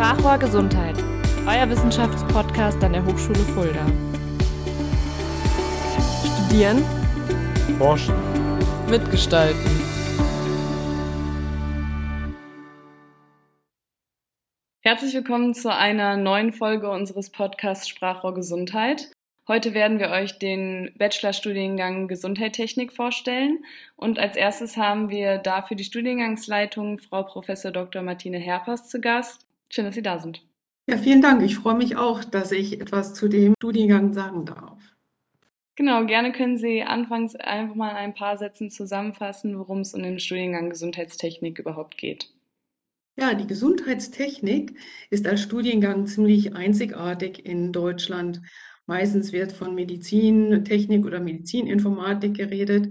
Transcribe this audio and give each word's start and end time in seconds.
Sprachrohr 0.00 0.38
Gesundheit, 0.38 0.96
euer 1.46 1.68
Wissenschaftspodcast 1.68 2.82
an 2.82 2.94
der 2.94 3.04
Hochschule 3.04 3.38
Fulda. 3.40 3.84
Studieren, 6.24 6.82
Forschen, 7.76 8.14
mitgestalten. 8.88 9.60
Herzlich 14.80 15.12
willkommen 15.12 15.52
zu 15.52 15.70
einer 15.70 16.16
neuen 16.16 16.54
Folge 16.54 16.88
unseres 16.88 17.28
Podcasts 17.28 17.86
Sprachrohr 17.86 18.32
Gesundheit. 18.32 19.12
Heute 19.48 19.74
werden 19.74 19.98
wir 19.98 20.08
euch 20.08 20.38
den 20.38 20.94
Bachelorstudiengang 20.96 22.08
Gesundheitstechnik 22.08 22.94
vorstellen 22.94 23.66
und 23.96 24.18
als 24.18 24.36
erstes 24.36 24.78
haben 24.78 25.10
wir 25.10 25.36
dafür 25.36 25.76
die 25.76 25.84
Studiengangsleitung 25.84 27.00
Frau 27.00 27.24
Prof. 27.24 27.48
Dr. 27.70 28.00
Martine 28.00 28.38
Herpers 28.38 28.88
zu 28.88 29.02
Gast. 29.02 29.49
Schön, 29.70 29.84
dass 29.84 29.94
Sie 29.94 30.02
da 30.02 30.18
sind. 30.18 30.44
Ja, 30.88 30.98
vielen 30.98 31.22
Dank. 31.22 31.42
Ich 31.42 31.56
freue 31.56 31.76
mich 31.76 31.96
auch, 31.96 32.24
dass 32.24 32.50
ich 32.50 32.80
etwas 32.80 33.14
zu 33.14 33.28
dem 33.28 33.54
Studiengang 33.58 34.12
sagen 34.12 34.44
darf. 34.44 34.82
Genau, 35.76 36.04
gerne 36.04 36.32
können 36.32 36.58
Sie 36.58 36.82
anfangs 36.82 37.36
einfach 37.36 37.76
mal 37.76 37.90
in 37.90 37.96
ein 37.96 38.14
paar 38.14 38.36
Sätzen 38.36 38.70
zusammenfassen, 38.70 39.56
worum 39.58 39.80
es 39.80 39.94
um 39.94 40.02
den 40.02 40.18
Studiengang 40.18 40.68
Gesundheitstechnik 40.68 41.58
überhaupt 41.58 41.96
geht. 41.96 42.32
Ja, 43.16 43.34
die 43.34 43.46
Gesundheitstechnik 43.46 44.76
ist 45.10 45.26
als 45.26 45.42
Studiengang 45.42 46.06
ziemlich 46.06 46.54
einzigartig 46.54 47.46
in 47.46 47.72
Deutschland. 47.72 48.42
Meistens 48.86 49.32
wird 49.32 49.52
von 49.52 49.74
Medizintechnik 49.74 51.06
oder 51.06 51.20
Medizininformatik 51.20 52.34
geredet, 52.34 52.88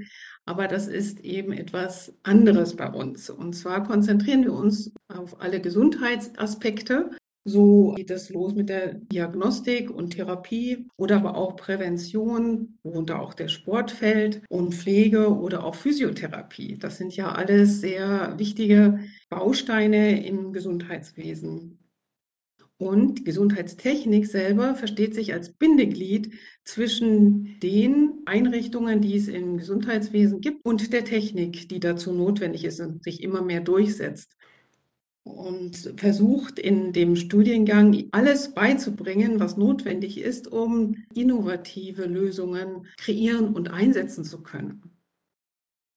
aber 0.49 0.67
das 0.67 0.87
ist 0.87 1.19
eben 1.19 1.53
etwas 1.53 2.11
anderes 2.23 2.75
bei 2.75 2.89
uns. 2.89 3.29
Und 3.29 3.53
zwar 3.53 3.83
konzentrieren 3.83 4.43
wir 4.43 4.53
uns 4.53 4.91
auf 5.07 5.39
alle 5.41 5.61
Gesundheitsaspekte. 5.61 7.11
So 7.45 7.93
geht 7.95 8.09
es 8.09 8.31
los 8.31 8.55
mit 8.55 8.67
der 8.67 8.95
Diagnostik 8.95 9.91
und 9.91 10.09
Therapie 10.09 10.87
oder 10.97 11.17
aber 11.17 11.35
auch 11.35 11.55
Prävention, 11.55 12.79
worunter 12.81 13.21
auch 13.21 13.35
der 13.35 13.47
Sport 13.47 13.91
fällt 13.91 14.41
und 14.49 14.73
Pflege 14.73 15.29
oder 15.37 15.63
auch 15.63 15.75
Physiotherapie. 15.75 16.79
Das 16.79 16.97
sind 16.97 17.15
ja 17.15 17.31
alles 17.31 17.79
sehr 17.79 18.33
wichtige 18.39 19.01
Bausteine 19.29 20.25
im 20.25 20.51
Gesundheitswesen. 20.51 21.78
Und 22.79 23.25
Gesundheitstechnik 23.25 24.25
selber 24.25 24.73
versteht 24.73 25.13
sich 25.13 25.33
als 25.33 25.51
Bindeglied 25.51 26.31
zwischen 26.63 27.59
den 27.59 28.21
Einrichtungen, 28.25 29.01
die 29.01 29.17
es 29.17 29.27
im 29.27 29.57
Gesundheitswesen 29.57 30.39
gibt, 30.39 30.63
und 30.63 30.93
der 30.93 31.03
Technik, 31.03 31.67
die 31.67 31.81
dazu 31.81 32.13
notwendig 32.13 32.63
ist 32.63 32.79
und 32.79 33.03
sich 33.03 33.21
immer 33.21 33.41
mehr 33.41 33.59
durchsetzt. 33.59 34.37
Und 35.23 35.93
versucht 35.97 36.57
in 36.57 36.93
dem 36.93 37.17
Studiengang 37.17 38.05
alles 38.11 38.53
beizubringen, 38.53 39.41
was 39.41 39.57
notwendig 39.57 40.17
ist, 40.17 40.49
um 40.49 40.95
innovative 41.13 42.05
Lösungen 42.05 42.87
kreieren 42.97 43.53
und 43.53 43.71
einsetzen 43.71 44.23
zu 44.23 44.41
können. 44.41 44.98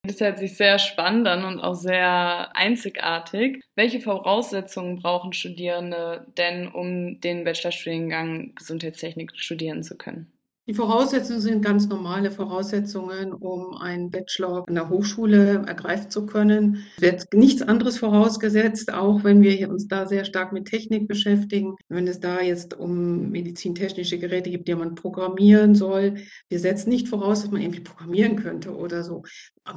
Das 0.04 0.20
hört 0.20 0.38
sich 0.38 0.56
sehr 0.56 0.78
spannend 0.80 1.28
an 1.28 1.44
und 1.44 1.60
auch 1.60 1.74
sehr 1.74 2.56
einzigartig. 2.56 3.62
Welche 3.76 4.00
Voraussetzungen 4.00 4.96
brauchen 5.00 5.32
Studierende 5.32 6.26
denn, 6.36 6.66
um 6.68 7.20
den 7.20 7.44
Bachelorstudiengang 7.44 8.54
Gesundheitstechnik 8.56 9.32
studieren 9.36 9.82
zu 9.84 9.96
können? 9.96 10.32
Die 10.72 10.78
Voraussetzungen 10.78 11.42
sind 11.42 11.62
ganz 11.62 11.86
normale 11.86 12.30
Voraussetzungen, 12.30 13.34
um 13.34 13.76
einen 13.76 14.10
Bachelor 14.10 14.64
an 14.66 14.74
der 14.74 14.88
Hochschule 14.88 15.64
ergreifen 15.66 16.08
zu 16.08 16.24
können. 16.24 16.86
Es 16.96 17.02
wird 17.02 17.34
nichts 17.34 17.60
anderes 17.60 17.98
vorausgesetzt, 17.98 18.90
auch 18.90 19.22
wenn 19.22 19.42
wir 19.42 19.68
uns 19.68 19.86
da 19.86 20.06
sehr 20.06 20.24
stark 20.24 20.50
mit 20.54 20.64
Technik 20.64 21.08
beschäftigen. 21.08 21.76
Wenn 21.90 22.08
es 22.08 22.20
da 22.20 22.40
jetzt 22.40 22.72
um 22.72 23.28
medizintechnische 23.28 24.18
Geräte 24.18 24.48
gibt, 24.48 24.66
die 24.66 24.74
man 24.74 24.94
programmieren 24.94 25.74
soll. 25.74 26.14
Wir 26.48 26.58
setzen 26.58 26.88
nicht 26.88 27.06
voraus, 27.06 27.42
dass 27.42 27.50
man 27.50 27.60
irgendwie 27.60 27.80
programmieren 27.80 28.36
könnte 28.36 28.74
oder 28.74 29.04
so. 29.04 29.24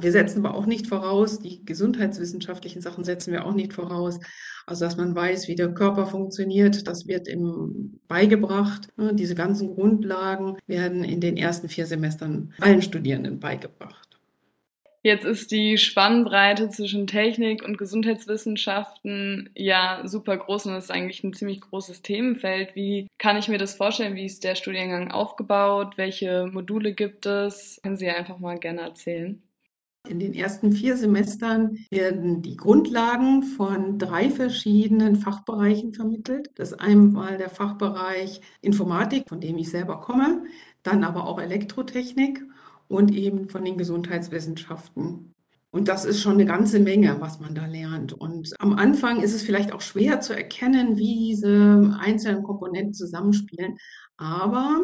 Wir 0.00 0.12
setzen 0.12 0.46
aber 0.46 0.56
auch 0.56 0.64
nicht 0.64 0.86
voraus, 0.86 1.40
die 1.40 1.62
gesundheitswissenschaftlichen 1.62 2.80
Sachen 2.80 3.04
setzen 3.04 3.34
wir 3.34 3.44
auch 3.44 3.54
nicht 3.54 3.74
voraus. 3.74 4.18
Also, 4.66 4.84
dass 4.84 4.96
man 4.96 5.14
weiß, 5.14 5.46
wie 5.46 5.54
der 5.54 5.72
Körper 5.72 6.06
funktioniert, 6.06 6.88
das 6.88 7.06
wird 7.06 7.28
ihm 7.28 8.00
beigebracht. 8.08 8.88
Ne, 8.96 9.14
diese 9.14 9.36
ganzen 9.36 9.74
Grundlagen 9.74 10.56
werden 10.66 11.04
in 11.04 11.20
den 11.20 11.36
ersten 11.36 11.68
vier 11.68 11.86
Semestern 11.86 12.52
allen 12.60 12.82
Studierenden 12.82 13.38
beigebracht. 13.38 14.06
Jetzt 15.06 15.24
ist 15.24 15.52
die 15.52 15.78
Spannbreite 15.78 16.68
zwischen 16.68 17.06
Technik 17.06 17.62
und 17.62 17.78
Gesundheitswissenschaften 17.78 19.50
ja 19.54 20.02
super 20.04 20.36
groß 20.36 20.66
und 20.66 20.74
ist 20.74 20.90
eigentlich 20.90 21.22
ein 21.22 21.32
ziemlich 21.32 21.60
großes 21.60 22.02
Themenfeld. 22.02 22.74
Wie 22.74 23.06
kann 23.16 23.36
ich 23.36 23.46
mir 23.46 23.58
das 23.58 23.76
vorstellen? 23.76 24.16
Wie 24.16 24.26
ist 24.26 24.42
der 24.42 24.56
Studiengang 24.56 25.12
aufgebaut? 25.12 25.96
Welche 25.96 26.48
Module 26.52 26.92
gibt 26.92 27.24
es? 27.24 27.78
Können 27.84 27.96
Sie 27.96 28.10
einfach 28.10 28.40
mal 28.40 28.58
gerne 28.58 28.80
erzählen. 28.80 29.40
In 30.08 30.18
den 30.20 30.34
ersten 30.34 30.72
vier 30.72 30.96
Semestern 30.96 31.78
werden 31.90 32.42
die 32.42 32.56
Grundlagen 32.56 33.42
von 33.42 33.98
drei 33.98 34.30
verschiedenen 34.30 35.16
Fachbereichen 35.16 35.92
vermittelt. 35.92 36.50
Das 36.54 36.72
ist 36.72 36.80
einmal 36.80 37.38
der 37.38 37.50
Fachbereich 37.50 38.40
Informatik, 38.60 39.28
von 39.28 39.40
dem 39.40 39.58
ich 39.58 39.70
selber 39.70 40.00
komme, 40.00 40.44
dann 40.82 41.04
aber 41.04 41.26
auch 41.26 41.40
Elektrotechnik 41.40 42.44
und 42.88 43.12
eben 43.12 43.48
von 43.48 43.64
den 43.64 43.76
Gesundheitswissenschaften. 43.76 45.35
Und 45.76 45.88
das 45.88 46.06
ist 46.06 46.22
schon 46.22 46.32
eine 46.32 46.46
ganze 46.46 46.80
Menge, 46.80 47.20
was 47.20 47.38
man 47.38 47.54
da 47.54 47.66
lernt. 47.66 48.14
Und 48.14 48.54
am 48.60 48.72
Anfang 48.72 49.20
ist 49.20 49.34
es 49.34 49.42
vielleicht 49.42 49.72
auch 49.72 49.82
schwer 49.82 50.22
zu 50.22 50.34
erkennen, 50.34 50.96
wie 50.96 51.28
diese 51.28 51.94
einzelnen 52.00 52.42
Komponenten 52.42 52.94
zusammenspielen. 52.94 53.76
Aber 54.16 54.80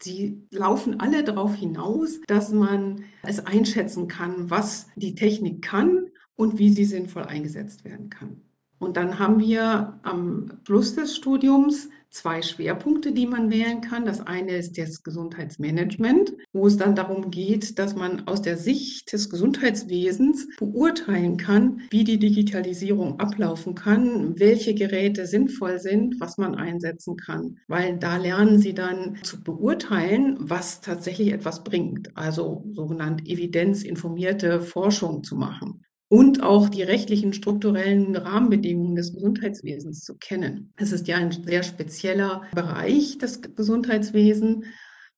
sie 0.00 0.46
laufen 0.52 1.00
alle 1.00 1.24
darauf 1.24 1.56
hinaus, 1.56 2.20
dass 2.28 2.52
man 2.52 3.02
es 3.24 3.44
einschätzen 3.44 4.06
kann, 4.06 4.48
was 4.48 4.86
die 4.94 5.16
Technik 5.16 5.62
kann 5.62 6.10
und 6.36 6.60
wie 6.60 6.70
sie 6.70 6.84
sinnvoll 6.84 7.24
eingesetzt 7.24 7.84
werden 7.84 8.08
kann. 8.08 8.40
Und 8.78 8.96
dann 8.96 9.18
haben 9.18 9.40
wir 9.40 9.98
am 10.04 10.60
Schluss 10.64 10.94
des 10.94 11.16
Studiums 11.16 11.88
zwei 12.10 12.42
Schwerpunkte, 12.42 13.12
die 13.12 13.26
man 13.26 13.50
wählen 13.50 13.80
kann. 13.80 14.04
Das 14.04 14.20
eine 14.20 14.52
ist 14.52 14.78
das 14.78 15.02
Gesundheitsmanagement, 15.02 16.34
wo 16.52 16.66
es 16.66 16.76
dann 16.76 16.94
darum 16.94 17.30
geht, 17.30 17.78
dass 17.78 17.94
man 17.94 18.26
aus 18.26 18.42
der 18.42 18.56
Sicht 18.56 19.12
des 19.12 19.30
Gesundheitswesens 19.30 20.48
beurteilen 20.58 21.36
kann, 21.36 21.82
wie 21.90 22.04
die 22.04 22.18
Digitalisierung 22.18 23.20
ablaufen 23.20 23.74
kann, 23.74 24.38
welche 24.38 24.74
Geräte 24.74 25.26
sinnvoll 25.26 25.78
sind, 25.78 26.20
was 26.20 26.38
man 26.38 26.54
einsetzen 26.54 27.16
kann. 27.16 27.58
Weil 27.68 27.98
da 27.98 28.16
lernen 28.16 28.58
Sie 28.58 28.74
dann 28.74 29.18
zu 29.22 29.42
beurteilen, 29.42 30.36
was 30.38 30.80
tatsächlich 30.80 31.32
etwas 31.32 31.64
bringt. 31.64 32.16
Also 32.16 32.64
sogenannt 32.72 33.26
evidenzinformierte 33.26 34.60
Forschung 34.60 35.22
zu 35.22 35.36
machen 35.36 35.85
und 36.08 36.42
auch 36.42 36.68
die 36.68 36.82
rechtlichen 36.82 37.32
strukturellen 37.32 38.14
Rahmenbedingungen 38.14 38.94
des 38.94 39.12
Gesundheitswesens 39.12 40.04
zu 40.04 40.16
kennen. 40.16 40.72
Es 40.76 40.92
ist 40.92 41.08
ja 41.08 41.16
ein 41.16 41.32
sehr 41.32 41.62
spezieller 41.62 42.42
Bereich 42.54 43.18
des 43.18 43.40
Gesundheitswesens. 43.42 44.64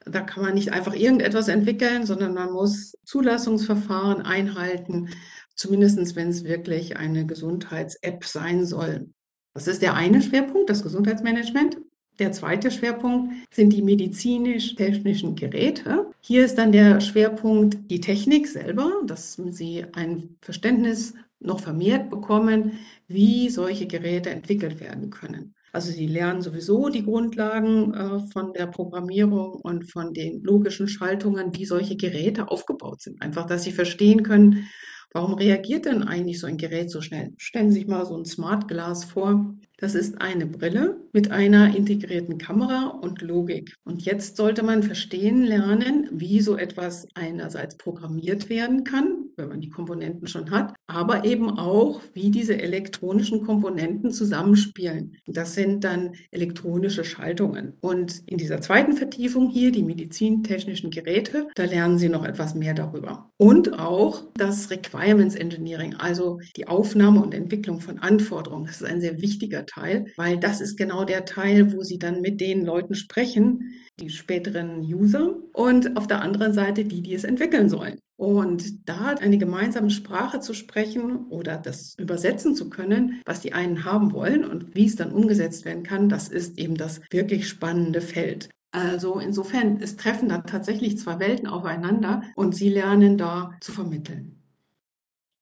Da 0.04 0.20
kann 0.22 0.42
man 0.42 0.54
nicht 0.54 0.72
einfach 0.72 0.94
irgendetwas 0.94 1.48
entwickeln, 1.48 2.06
sondern 2.06 2.32
man 2.32 2.52
muss 2.52 2.96
Zulassungsverfahren 3.04 4.22
einhalten, 4.22 5.10
zumindest 5.54 6.16
wenn 6.16 6.28
es 6.28 6.44
wirklich 6.44 6.96
eine 6.96 7.26
Gesundheits-App 7.26 8.24
sein 8.24 8.64
soll. 8.64 9.10
Das 9.52 9.66
ist 9.66 9.82
der 9.82 9.94
eine 9.94 10.22
Schwerpunkt, 10.22 10.70
das 10.70 10.82
Gesundheitsmanagement. 10.82 11.78
Der 12.18 12.32
zweite 12.32 12.72
Schwerpunkt 12.72 13.32
sind 13.52 13.72
die 13.72 13.82
medizinisch-technischen 13.82 15.36
Geräte. 15.36 16.10
Hier 16.20 16.44
ist 16.44 16.58
dann 16.58 16.72
der 16.72 17.00
Schwerpunkt 17.00 17.90
die 17.90 18.00
Technik 18.00 18.48
selber, 18.48 18.90
dass 19.06 19.34
Sie 19.50 19.84
ein 19.92 20.36
Verständnis 20.40 21.14
noch 21.38 21.60
vermehrt 21.60 22.10
bekommen, 22.10 22.78
wie 23.06 23.48
solche 23.50 23.86
Geräte 23.86 24.30
entwickelt 24.30 24.80
werden 24.80 25.10
können. 25.10 25.54
Also 25.72 25.92
Sie 25.92 26.08
lernen 26.08 26.42
sowieso 26.42 26.88
die 26.88 27.04
Grundlagen 27.04 27.94
äh, 27.94 28.18
von 28.32 28.52
der 28.52 28.66
Programmierung 28.66 29.52
und 29.52 29.88
von 29.90 30.12
den 30.12 30.42
logischen 30.42 30.88
Schaltungen, 30.88 31.54
wie 31.54 31.66
solche 31.66 31.96
Geräte 31.96 32.50
aufgebaut 32.50 33.00
sind. 33.02 33.22
Einfach, 33.22 33.46
dass 33.46 33.62
Sie 33.62 33.72
verstehen 33.72 34.24
können, 34.24 34.68
warum 35.12 35.34
reagiert 35.34 35.84
denn 35.84 36.02
eigentlich 36.02 36.40
so 36.40 36.48
ein 36.48 36.56
Gerät 36.56 36.90
so 36.90 37.00
schnell? 37.00 37.32
Stellen 37.36 37.70
Sie 37.70 37.80
sich 37.80 37.86
mal 37.86 38.06
so 38.06 38.16
ein 38.16 38.24
Smart 38.24 38.66
Glass 38.66 39.04
vor. 39.04 39.54
Das 39.80 39.94
ist 39.94 40.20
eine 40.20 40.46
Brille 40.46 41.00
mit 41.12 41.30
einer 41.30 41.76
integrierten 41.76 42.36
Kamera 42.36 42.88
und 42.88 43.22
Logik. 43.22 43.76
Und 43.84 44.02
jetzt 44.02 44.36
sollte 44.36 44.64
man 44.64 44.82
verstehen 44.82 45.44
lernen, 45.44 46.08
wie 46.10 46.40
so 46.40 46.56
etwas 46.56 47.06
einerseits 47.14 47.76
programmiert 47.76 48.48
werden 48.48 48.82
kann, 48.82 49.27
wenn 49.38 49.48
man 49.48 49.60
die 49.60 49.70
Komponenten 49.70 50.26
schon 50.26 50.50
hat, 50.50 50.74
aber 50.86 51.24
eben 51.24 51.58
auch, 51.58 52.02
wie 52.12 52.30
diese 52.30 52.60
elektronischen 52.60 53.44
Komponenten 53.44 54.10
zusammenspielen. 54.10 55.16
Das 55.26 55.54
sind 55.54 55.84
dann 55.84 56.12
elektronische 56.30 57.04
Schaltungen. 57.04 57.74
Und 57.80 58.22
in 58.26 58.38
dieser 58.38 58.60
zweiten 58.60 58.92
Vertiefung 58.92 59.48
hier, 59.48 59.72
die 59.72 59.82
medizintechnischen 59.82 60.90
Geräte, 60.90 61.48
da 61.54 61.64
lernen 61.64 61.98
Sie 61.98 62.08
noch 62.08 62.24
etwas 62.24 62.54
mehr 62.54 62.74
darüber. 62.74 63.30
Und 63.36 63.78
auch 63.78 64.24
das 64.34 64.70
Requirements 64.70 65.36
Engineering, 65.36 65.94
also 65.94 66.40
die 66.56 66.66
Aufnahme 66.66 67.22
und 67.22 67.34
Entwicklung 67.34 67.80
von 67.80 67.98
Anforderungen. 67.98 68.66
Das 68.66 68.80
ist 68.80 68.86
ein 68.86 69.00
sehr 69.00 69.20
wichtiger 69.20 69.64
Teil, 69.64 70.06
weil 70.16 70.38
das 70.38 70.60
ist 70.60 70.76
genau 70.76 71.04
der 71.04 71.24
Teil, 71.24 71.72
wo 71.72 71.82
Sie 71.82 71.98
dann 71.98 72.20
mit 72.20 72.40
den 72.40 72.64
Leuten 72.64 72.94
sprechen, 72.94 73.74
die 74.00 74.10
späteren 74.10 74.80
User 74.80 75.36
und 75.52 75.96
auf 75.96 76.06
der 76.06 76.22
anderen 76.22 76.52
Seite 76.52 76.84
die, 76.84 77.02
die 77.02 77.14
es 77.14 77.24
entwickeln 77.24 77.68
sollen. 77.68 77.98
Und 78.18 78.88
da 78.88 79.14
eine 79.20 79.38
gemeinsame 79.38 79.90
Sprache 79.90 80.40
zu 80.40 80.52
sprechen 80.52 81.28
oder 81.28 81.56
das 81.56 81.94
übersetzen 81.98 82.56
zu 82.56 82.68
können, 82.68 83.22
was 83.24 83.40
die 83.40 83.52
einen 83.52 83.84
haben 83.84 84.12
wollen 84.12 84.44
und 84.44 84.74
wie 84.74 84.86
es 84.86 84.96
dann 84.96 85.12
umgesetzt 85.12 85.64
werden 85.64 85.84
kann, 85.84 86.08
das 86.08 86.28
ist 86.28 86.58
eben 86.58 86.76
das 86.76 87.00
wirklich 87.10 87.48
spannende 87.48 88.00
Feld. 88.00 88.50
Also 88.72 89.20
insofern, 89.20 89.80
es 89.80 89.96
treffen 89.96 90.28
da 90.28 90.38
tatsächlich 90.38 90.98
zwei 90.98 91.20
Welten 91.20 91.46
aufeinander 91.46 92.22
und 92.34 92.56
sie 92.56 92.70
lernen 92.70 93.18
da 93.18 93.56
zu 93.60 93.70
vermitteln. 93.70 94.34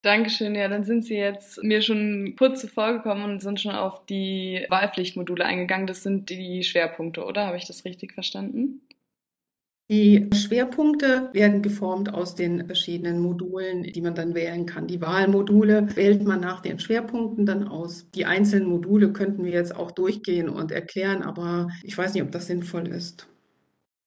Dankeschön. 0.03 0.55
Ja, 0.55 0.69
dann 0.69 0.85
sind 0.85 1.05
Sie 1.05 1.17
jetzt 1.17 1.63
mir 1.65 1.83
schon 1.83 2.37
kurz 2.39 2.61
zuvor 2.61 2.93
gekommen 2.93 3.25
und 3.25 3.41
sind 3.41 3.61
schon 3.61 3.73
auf 3.73 4.07
die 4.07 4.65
Wahlpflichtmodule 4.69 5.45
eingegangen. 5.45 5.87
Das 5.89 6.03
sind 6.05 6.31
die 6.31 6.63
Schwerpunkte, 6.63 7.25
oder? 7.25 7.47
Habe 7.47 7.57
ich 7.57 7.67
das 7.67 7.85
richtig 7.85 8.13
verstanden? 8.15 8.83
Die 9.89 10.29
Schwerpunkte 10.35 11.31
werden 11.33 11.63
geformt 11.63 12.13
aus 12.13 12.35
den 12.35 12.67
verschiedenen 12.67 13.21
Modulen, 13.21 13.85
die 13.85 14.01
man 14.01 14.17
dann 14.17 14.35
wählen 14.35 14.67
kann. 14.67 14.89
Die 14.89 15.01
Wahlmodule 15.01 15.95
wählt 15.95 16.25
man 16.25 16.41
nach 16.41 16.61
den 16.61 16.81
Schwerpunkten 16.81 17.47
dann 17.47 17.69
aus. 17.69 18.11
Die 18.11 18.27
einzelnen 18.27 18.69
Module 18.69 19.13
könnten 19.13 19.45
wir 19.45 19.53
jetzt 19.53 19.77
auch 19.77 19.93
durchgehen 19.93 20.49
und 20.49 20.73
erklären, 20.73 21.23
aber 21.23 21.69
ich 21.85 21.97
weiß 21.97 22.15
nicht, 22.15 22.25
ob 22.25 22.33
das 22.33 22.49
sinnvoll 22.49 22.89
ist. 22.89 23.29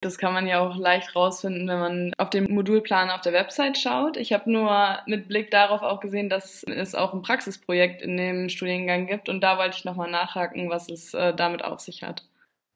Das 0.02 0.18
kann 0.18 0.34
man 0.34 0.48
ja 0.48 0.60
auch 0.60 0.78
leicht 0.78 1.16
rausfinden, 1.16 1.68
wenn 1.68 1.80
man 1.80 2.14
auf 2.18 2.30
den 2.30 2.54
Modulplan 2.54 3.10
auf 3.10 3.22
der 3.22 3.34
Website 3.34 3.78
schaut. 3.78 4.18
Ich 4.18 4.34
habe 4.34 4.52
nur 4.52 5.00
mit 5.08 5.30
Blick 5.30 5.50
darauf 5.50 5.82
auch 5.82 6.02
gesehen, 6.02 6.30
dass 6.30 6.64
es 6.64 6.94
auch 6.96 7.14
ein 7.14 7.22
Praxisprojekt 7.22 8.02
in 8.02 8.18
dem 8.18 8.50
Studiengang 8.50 9.08
gibt 9.08 9.30
und 9.30 9.42
da 9.42 9.58
wollte 9.58 9.78
ich 9.78 9.86
nochmal 9.86 10.12
nachhaken, 10.12 10.70
was 10.70 10.90
es 10.90 11.14
äh, 11.14 11.34
damit 11.34 11.64
auf 11.64 11.80
sich 11.80 12.04
hat. 12.04 12.29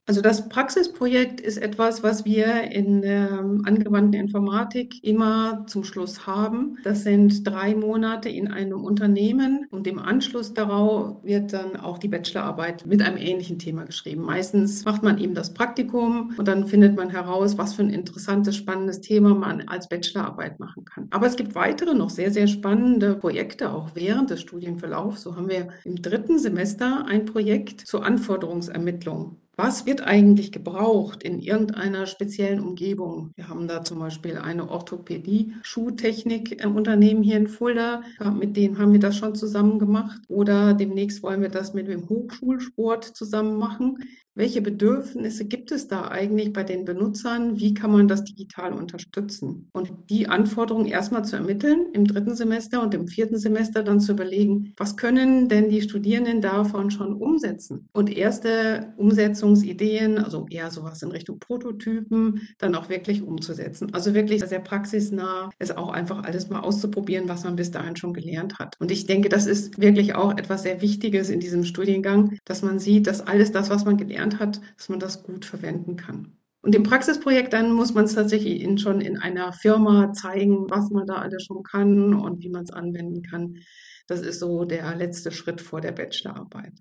Also 0.05 0.19
das 0.19 0.49
Praxisprojekt 0.49 1.39
ist 1.39 1.57
etwas, 1.57 2.03
was 2.03 2.25
wir 2.25 2.63
in 2.63 3.01
der 3.01 3.39
angewandten 3.63 4.19
Informatik 4.19 5.01
immer 5.01 5.65
zum 5.67 5.85
Schluss 5.85 6.27
haben. 6.27 6.77
Das 6.83 7.03
sind 7.03 7.47
drei 7.47 7.73
Monate 7.73 8.27
in 8.27 8.49
einem 8.49 8.83
Unternehmen 8.83 9.65
und 9.71 9.87
im 9.87 9.99
Anschluss 9.99 10.53
darauf 10.53 11.23
wird 11.23 11.53
dann 11.53 11.77
auch 11.77 11.99
die 11.99 12.09
Bachelorarbeit 12.09 12.85
mit 12.85 13.01
einem 13.01 13.15
ähnlichen 13.15 13.59
Thema 13.59 13.85
geschrieben. 13.85 14.23
Meistens 14.23 14.83
macht 14.83 15.03
man 15.03 15.19
eben 15.19 15.35
das 15.35 15.53
Praktikum 15.53 16.33
und 16.37 16.49
dann 16.49 16.67
findet 16.67 16.97
man 16.97 17.09
heraus, 17.09 17.57
was 17.57 17.73
für 17.73 17.83
ein 17.83 17.89
interessantes, 17.89 18.57
spannendes 18.57 18.99
Thema 18.99 19.33
man 19.33 19.69
als 19.69 19.87
Bachelorarbeit 19.87 20.59
machen 20.59 20.83
kann. 20.83 21.07
Aber 21.11 21.27
es 21.27 21.37
gibt 21.37 21.55
weitere 21.55 21.93
noch 21.93 22.09
sehr, 22.09 22.31
sehr 22.31 22.47
spannende 22.47 23.15
Projekte 23.15 23.71
auch 23.71 23.91
während 23.93 24.31
des 24.31 24.41
Studienverlaufs. 24.41 25.21
So 25.21 25.37
haben 25.37 25.47
wir 25.47 25.69
im 25.85 26.01
dritten 26.01 26.39
Semester 26.39 27.05
ein 27.05 27.23
Projekt 27.23 27.87
zur 27.87 28.05
Anforderungsermittlung. 28.05 29.37
Was 29.55 29.85
wird 29.85 30.01
eigentlich 30.01 30.51
gebraucht 30.51 31.21
in 31.21 31.39
irgendeiner 31.39 32.07
speziellen 32.07 32.59
Umgebung? 32.59 33.33
Wir 33.35 33.49
haben 33.49 33.67
da 33.67 33.83
zum 33.83 33.99
Beispiel 33.99 34.39
eine 34.39 34.67
Orthopädie-Schuhtechnik 34.67 36.63
im 36.63 36.75
Unternehmen 36.75 37.21
hier 37.21 37.37
in 37.37 37.47
Fulda. 37.47 38.01
Mit 38.33 38.57
denen 38.57 38.79
haben 38.79 38.93
wir 38.93 38.99
das 38.99 39.15
schon 39.15 39.35
zusammen 39.35 39.77
gemacht. 39.77 40.21
Oder 40.27 40.73
demnächst 40.73 41.21
wollen 41.21 41.43
wir 41.43 41.49
das 41.49 41.75
mit 41.75 41.87
dem 41.87 42.09
Hochschulsport 42.09 43.03
zusammen 43.03 43.57
machen. 43.57 43.99
Welche 44.35 44.63
Bedürfnisse 44.63 45.45
gibt 45.45 45.71
es 45.71 45.87
da 45.87 46.07
eigentlich 46.07 46.53
bei 46.53 46.63
den 46.63 46.85
Benutzern? 46.85 47.59
Wie 47.59 47.75
kann 47.75 47.91
man 47.91 48.07
das 48.07 48.23
digital 48.23 48.73
unterstützen? 48.73 49.69
Und 49.73 49.91
die 50.09 50.27
Anforderungen 50.27 50.87
erstmal 50.87 51.23
zu 51.23 51.35
ermitteln 51.35 51.85
im 51.93 52.05
dritten 52.05 52.33
Semester 52.33 52.81
und 52.81 52.95
im 52.95 53.07
vierten 53.07 53.37
Semester 53.37 53.83
dann 53.83 53.99
zu 53.99 54.13
überlegen, 54.13 54.73
was 54.75 54.97
können 54.97 55.49
denn 55.49 55.69
die 55.69 55.83
Studierenden 55.83 56.41
davon 56.41 56.89
schon 56.89 57.13
umsetzen? 57.13 57.87
Und 57.93 58.09
erste 58.09 58.93
Umsetzungsideen, 58.97 60.17
also 60.17 60.47
eher 60.49 60.71
sowas 60.71 61.03
in 61.03 61.11
Richtung 61.11 61.37
Prototypen, 61.37 62.41
dann 62.57 62.73
auch 62.73 62.89
wirklich 62.89 63.21
umzusetzen. 63.21 63.93
Also 63.93 64.15
wirklich 64.15 64.43
sehr 64.43 64.61
praxisnah, 64.61 65.51
es 65.59 65.69
auch 65.69 65.89
einfach 65.89 66.23
alles 66.23 66.49
mal 66.49 66.61
auszuprobieren, 66.61 67.29
was 67.29 67.43
man 67.43 67.55
bis 67.55 67.69
dahin 67.69 67.95
schon 67.97 68.13
gelernt 68.15 68.57
hat. 68.57 68.77
Und 68.79 68.89
ich 68.89 69.05
denke, 69.05 69.29
das 69.29 69.45
ist 69.45 69.79
wirklich 69.79 70.15
auch 70.15 70.35
etwas 70.35 70.63
sehr 70.63 70.81
Wichtiges 70.81 71.29
in 71.29 71.39
diesem 71.39 71.65
Studiengang, 71.65 72.39
dass 72.45 72.63
man 72.63 72.79
sieht, 72.79 73.05
dass 73.05 73.21
alles 73.21 73.51
das, 73.51 73.69
was 73.69 73.85
man 73.85 73.97
gelernt 73.97 74.22
gelernt 74.23 74.39
hat, 74.39 74.61
dass 74.77 74.89
man 74.89 74.99
das 74.99 75.23
gut 75.23 75.45
verwenden 75.45 75.95
kann. 75.95 76.37
Und 76.61 76.75
im 76.75 76.83
Praxisprojekt 76.83 77.51
dann 77.51 77.73
muss 77.73 77.93
man 77.93 78.05
es 78.05 78.15
tatsächlich 78.15 78.61
in, 78.61 78.77
schon 78.77 79.01
in 79.01 79.17
einer 79.17 79.51
Firma 79.51 80.13
zeigen, 80.13 80.69
was 80.69 80.89
man 80.91 81.05
da 81.05 81.15
alles 81.15 81.43
schon 81.43 81.63
kann 81.63 82.13
und 82.13 82.41
wie 82.41 82.49
man 82.49 82.63
es 82.63 82.71
anwenden 82.71 83.21
kann. 83.21 83.57
Das 84.07 84.21
ist 84.21 84.39
so 84.39 84.63
der 84.63 84.95
letzte 84.95 85.31
Schritt 85.31 85.59
vor 85.59 85.81
der 85.81 85.91
Bachelorarbeit. 85.91 86.73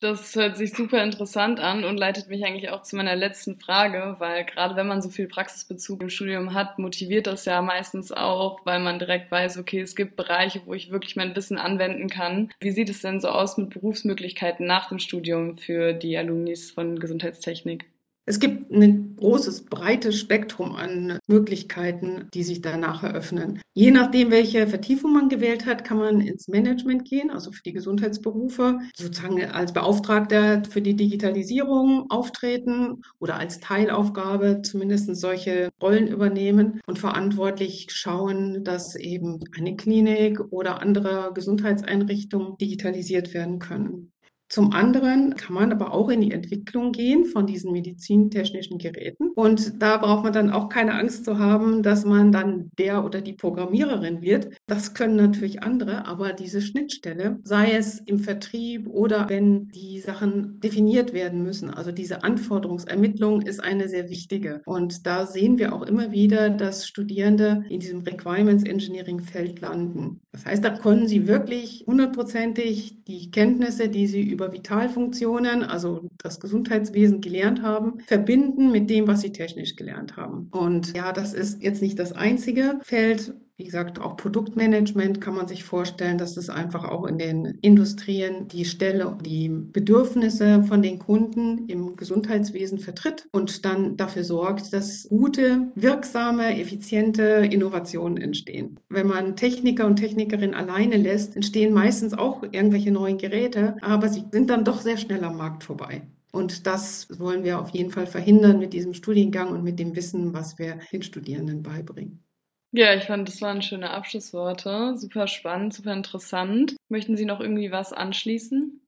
Das 0.00 0.34
hört 0.36 0.58
sich 0.58 0.74
super 0.74 1.02
interessant 1.02 1.58
an 1.58 1.82
und 1.84 1.96
leitet 1.96 2.28
mich 2.28 2.44
eigentlich 2.44 2.70
auch 2.70 2.82
zu 2.82 2.96
meiner 2.96 3.16
letzten 3.16 3.56
Frage, 3.56 4.16
weil 4.18 4.44
gerade 4.44 4.76
wenn 4.76 4.86
man 4.86 5.00
so 5.00 5.08
viel 5.08 5.26
Praxisbezug 5.26 6.02
im 6.02 6.10
Studium 6.10 6.52
hat, 6.52 6.78
motiviert 6.78 7.26
das 7.26 7.46
ja 7.46 7.62
meistens 7.62 8.12
auch, 8.12 8.60
weil 8.66 8.78
man 8.78 8.98
direkt 8.98 9.30
weiß, 9.30 9.56
okay, 9.56 9.80
es 9.80 9.96
gibt 9.96 10.16
Bereiche, 10.16 10.60
wo 10.66 10.74
ich 10.74 10.90
wirklich 10.90 11.16
mein 11.16 11.34
Wissen 11.34 11.56
anwenden 11.56 12.10
kann. 12.10 12.52
Wie 12.60 12.72
sieht 12.72 12.90
es 12.90 13.00
denn 13.00 13.20
so 13.20 13.28
aus 13.28 13.56
mit 13.56 13.70
Berufsmöglichkeiten 13.70 14.66
nach 14.66 14.90
dem 14.90 14.98
Studium 14.98 15.56
für 15.56 15.94
die 15.94 16.18
Alumnis 16.18 16.70
von 16.70 16.98
Gesundheitstechnik? 16.98 17.86
Es 18.28 18.40
gibt 18.40 18.72
ein 18.72 19.14
großes, 19.14 19.66
breites 19.66 20.18
Spektrum 20.18 20.74
an 20.74 21.20
Möglichkeiten, 21.28 22.28
die 22.34 22.42
sich 22.42 22.60
danach 22.60 23.04
eröffnen. 23.04 23.60
Je 23.72 23.92
nachdem, 23.92 24.32
welche 24.32 24.66
Vertiefung 24.66 25.12
man 25.12 25.28
gewählt 25.28 25.64
hat, 25.64 25.84
kann 25.84 25.98
man 25.98 26.20
ins 26.20 26.48
Management 26.48 27.08
gehen, 27.08 27.30
also 27.30 27.52
für 27.52 27.62
die 27.62 27.72
Gesundheitsberufe, 27.72 28.80
sozusagen 28.96 29.44
als 29.44 29.72
Beauftragter 29.72 30.64
für 30.68 30.82
die 30.82 30.96
Digitalisierung 30.96 32.10
auftreten 32.10 33.02
oder 33.20 33.36
als 33.36 33.60
Teilaufgabe 33.60 34.62
zumindest 34.62 35.14
solche 35.14 35.70
Rollen 35.80 36.08
übernehmen 36.08 36.80
und 36.86 36.98
verantwortlich 36.98 37.86
schauen, 37.90 38.64
dass 38.64 38.96
eben 38.96 39.38
eine 39.56 39.76
Klinik 39.76 40.40
oder 40.50 40.82
andere 40.82 41.30
Gesundheitseinrichtungen 41.32 42.58
digitalisiert 42.58 43.34
werden 43.34 43.60
können. 43.60 44.12
Zum 44.48 44.72
anderen 44.72 45.34
kann 45.34 45.54
man 45.54 45.72
aber 45.72 45.92
auch 45.92 46.08
in 46.08 46.20
die 46.20 46.30
Entwicklung 46.30 46.92
gehen 46.92 47.24
von 47.24 47.46
diesen 47.46 47.72
medizintechnischen 47.72 48.78
Geräten. 48.78 49.30
Und 49.34 49.82
da 49.82 49.96
braucht 49.96 50.22
man 50.22 50.32
dann 50.32 50.50
auch 50.50 50.68
keine 50.68 50.94
Angst 50.94 51.24
zu 51.24 51.38
haben, 51.38 51.82
dass 51.82 52.04
man 52.04 52.30
dann 52.30 52.70
der 52.78 53.04
oder 53.04 53.20
die 53.20 53.32
Programmiererin 53.32 54.22
wird. 54.22 54.50
Das 54.66 54.94
können 54.94 55.16
natürlich 55.16 55.62
andere, 55.62 56.06
aber 56.06 56.32
diese 56.32 56.62
Schnittstelle, 56.62 57.40
sei 57.42 57.72
es 57.72 57.98
im 57.98 58.20
Vertrieb 58.20 58.88
oder 58.88 59.28
wenn 59.28 59.68
die 59.68 59.98
Sachen 59.98 60.60
definiert 60.60 61.12
werden 61.12 61.42
müssen, 61.42 61.70
also 61.70 61.90
diese 61.90 62.22
Anforderungsermittlung 62.22 63.42
ist 63.42 63.62
eine 63.62 63.88
sehr 63.88 64.10
wichtige. 64.10 64.62
Und 64.64 65.06
da 65.06 65.26
sehen 65.26 65.58
wir 65.58 65.74
auch 65.74 65.82
immer 65.82 66.12
wieder, 66.12 66.50
dass 66.50 66.86
Studierende 66.86 67.64
in 67.68 67.80
diesem 67.80 68.00
Requirements 68.02 68.64
Engineering 68.64 69.20
Feld 69.20 69.60
landen. 69.60 70.20
Das 70.36 70.44
heißt, 70.44 70.64
da 70.64 70.70
können 70.70 71.08
sie 71.08 71.26
wirklich 71.26 71.84
hundertprozentig 71.86 73.04
die 73.04 73.30
Kenntnisse, 73.30 73.88
die 73.88 74.06
sie 74.06 74.22
über 74.22 74.52
Vitalfunktionen, 74.52 75.62
also 75.62 76.10
das 76.18 76.40
Gesundheitswesen 76.40 77.22
gelernt 77.22 77.62
haben, 77.62 78.00
verbinden 78.06 78.70
mit 78.70 78.90
dem, 78.90 79.08
was 79.08 79.22
sie 79.22 79.32
technisch 79.32 79.76
gelernt 79.76 80.16
haben. 80.18 80.48
Und 80.50 80.94
ja, 80.94 81.12
das 81.12 81.32
ist 81.32 81.62
jetzt 81.62 81.80
nicht 81.80 81.98
das 81.98 82.12
einzige 82.12 82.78
Feld, 82.82 83.34
wie 83.56 83.64
gesagt, 83.64 83.98
auch 83.98 84.18
Produktmanagement 84.18 85.20
kann 85.20 85.34
man 85.34 85.48
sich 85.48 85.64
vorstellen, 85.64 86.18
dass 86.18 86.36
es 86.36 86.50
einfach 86.50 86.84
auch 86.84 87.06
in 87.06 87.16
den 87.16 87.58
Industrien 87.62 88.48
die 88.48 88.66
Stelle, 88.66 89.16
die 89.24 89.48
Bedürfnisse 89.48 90.62
von 90.64 90.82
den 90.82 90.98
Kunden 90.98 91.66
im 91.66 91.96
Gesundheitswesen 91.96 92.78
vertritt 92.78 93.26
und 93.32 93.64
dann 93.64 93.96
dafür 93.96 94.24
sorgt, 94.24 94.74
dass 94.74 95.08
gute, 95.08 95.68
wirksame, 95.74 96.60
effiziente 96.60 97.22
Innovationen 97.22 98.18
entstehen. 98.18 98.78
Wenn 98.90 99.06
man 99.06 99.36
Techniker 99.36 99.86
und 99.86 99.96
Technikerinnen 99.96 100.54
alleine 100.54 100.98
lässt, 100.98 101.34
entstehen 101.34 101.72
meistens 101.72 102.12
auch 102.12 102.42
irgendwelche 102.42 102.92
neuen 102.92 103.16
Geräte, 103.16 103.76
aber 103.80 104.10
sie 104.10 104.24
sind 104.32 104.50
dann 104.50 104.64
doch 104.64 104.82
sehr 104.82 104.98
schnell 104.98 105.24
am 105.24 105.38
Markt 105.38 105.64
vorbei. 105.64 106.02
Und 106.30 106.66
das 106.66 107.08
wollen 107.18 107.44
wir 107.44 107.58
auf 107.58 107.70
jeden 107.70 107.90
Fall 107.90 108.06
verhindern 108.06 108.58
mit 108.58 108.74
diesem 108.74 108.92
Studiengang 108.92 109.48
und 109.48 109.64
mit 109.64 109.78
dem 109.78 109.96
Wissen, 109.96 110.34
was 110.34 110.58
wir 110.58 110.78
den 110.92 111.02
Studierenden 111.02 111.62
beibringen. 111.62 112.25
Ja, 112.72 112.94
ich 112.94 113.04
fand, 113.04 113.28
das 113.28 113.40
waren 113.40 113.62
schöne 113.62 113.90
Abschlussworte. 113.90 114.94
Super 114.96 115.26
spannend, 115.28 115.72
super 115.72 115.92
interessant. 115.92 116.76
Möchten 116.88 117.16
Sie 117.16 117.24
noch 117.24 117.40
irgendwie 117.40 117.70
was 117.70 117.92
anschließen? 117.92 118.80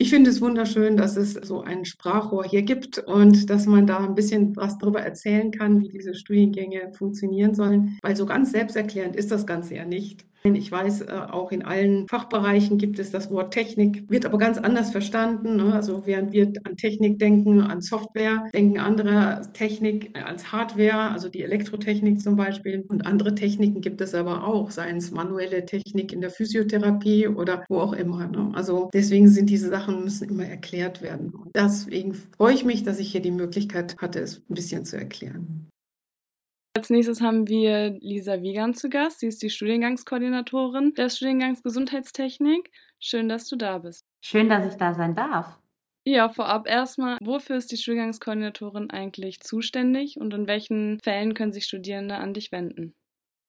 Ich 0.00 0.10
finde 0.10 0.30
es 0.30 0.40
wunderschön, 0.40 0.96
dass 0.96 1.16
es 1.16 1.32
so 1.32 1.60
ein 1.60 1.84
Sprachrohr 1.84 2.44
hier 2.44 2.62
gibt 2.62 2.98
und 2.98 3.50
dass 3.50 3.66
man 3.66 3.84
da 3.84 3.98
ein 3.98 4.14
bisschen 4.14 4.54
was 4.54 4.78
darüber 4.78 5.00
erzählen 5.00 5.50
kann, 5.50 5.80
wie 5.80 5.88
diese 5.88 6.14
Studiengänge 6.14 6.92
funktionieren 6.92 7.56
sollen, 7.56 7.98
weil 8.02 8.14
so 8.14 8.24
ganz 8.24 8.52
selbsterklärend 8.52 9.16
ist 9.16 9.32
das 9.32 9.44
Ganze 9.44 9.74
ja 9.74 9.84
nicht. 9.84 10.24
Ich 10.44 10.70
weiß, 10.70 11.02
äh, 11.02 11.06
auch 11.30 11.52
in 11.52 11.64
allen 11.64 12.06
Fachbereichen 12.08 12.78
gibt 12.78 12.98
es 12.98 13.10
das 13.10 13.30
Wort 13.30 13.52
Technik, 13.52 14.08
wird 14.08 14.24
aber 14.24 14.38
ganz 14.38 14.56
anders 14.58 14.90
verstanden. 14.90 15.56
Ne? 15.56 15.72
Also 15.72 16.06
während 16.06 16.32
wir 16.32 16.52
an 16.64 16.76
Technik 16.76 17.18
denken, 17.18 17.60
an 17.60 17.80
Software, 17.80 18.44
denken 18.54 18.78
andere 18.78 19.42
Technik 19.52 20.16
als 20.24 20.52
Hardware, 20.52 21.10
also 21.10 21.28
die 21.28 21.42
Elektrotechnik 21.42 22.22
zum 22.22 22.36
Beispiel. 22.36 22.84
Und 22.88 23.06
andere 23.06 23.34
Techniken 23.34 23.80
gibt 23.80 24.00
es 24.00 24.14
aber 24.14 24.46
auch, 24.46 24.70
seien 24.70 24.98
es 24.98 25.10
manuelle 25.10 25.66
Technik 25.66 26.12
in 26.12 26.20
der 26.20 26.30
Physiotherapie 26.30 27.28
oder 27.28 27.64
wo 27.68 27.80
auch 27.80 27.92
immer. 27.92 28.26
Ne? 28.28 28.52
Also 28.54 28.90
deswegen 28.92 29.28
sind 29.28 29.50
diese 29.50 29.68
Sachen 29.68 30.04
müssen 30.04 30.28
immer 30.28 30.46
erklärt 30.46 31.02
werden. 31.02 31.30
Und 31.30 31.54
deswegen 31.54 32.14
freue 32.14 32.54
ich 32.54 32.64
mich, 32.64 32.84
dass 32.84 33.00
ich 33.00 33.10
hier 33.10 33.22
die 33.22 33.30
Möglichkeit 33.30 33.96
hatte, 33.98 34.20
es 34.20 34.42
ein 34.48 34.54
bisschen 34.54 34.84
zu 34.84 34.96
erklären. 34.96 35.68
Als 36.78 36.90
nächstes 36.90 37.20
haben 37.20 37.48
wir 37.48 37.98
Lisa 37.98 38.40
Wiegand 38.40 38.78
zu 38.78 38.88
Gast. 38.88 39.18
Sie 39.18 39.26
ist 39.26 39.42
die 39.42 39.50
Studiengangskoordinatorin 39.50 40.94
des 40.94 41.16
Studiengangs 41.16 41.64
Gesundheitstechnik. 41.64 42.70
Schön, 43.00 43.28
dass 43.28 43.48
du 43.48 43.56
da 43.56 43.78
bist. 43.78 44.06
Schön, 44.20 44.48
dass 44.48 44.64
ich 44.64 44.78
da 44.78 44.94
sein 44.94 45.16
darf. 45.16 45.58
Ja, 46.04 46.28
vorab 46.28 46.68
erstmal, 46.68 47.18
wofür 47.20 47.56
ist 47.56 47.72
die 47.72 47.76
Studiengangskoordinatorin 47.78 48.90
eigentlich 48.90 49.40
zuständig 49.40 50.20
und 50.20 50.32
in 50.34 50.46
welchen 50.46 51.00
Fällen 51.00 51.34
können 51.34 51.50
sich 51.50 51.64
Studierende 51.64 52.14
an 52.14 52.32
dich 52.32 52.52
wenden? 52.52 52.94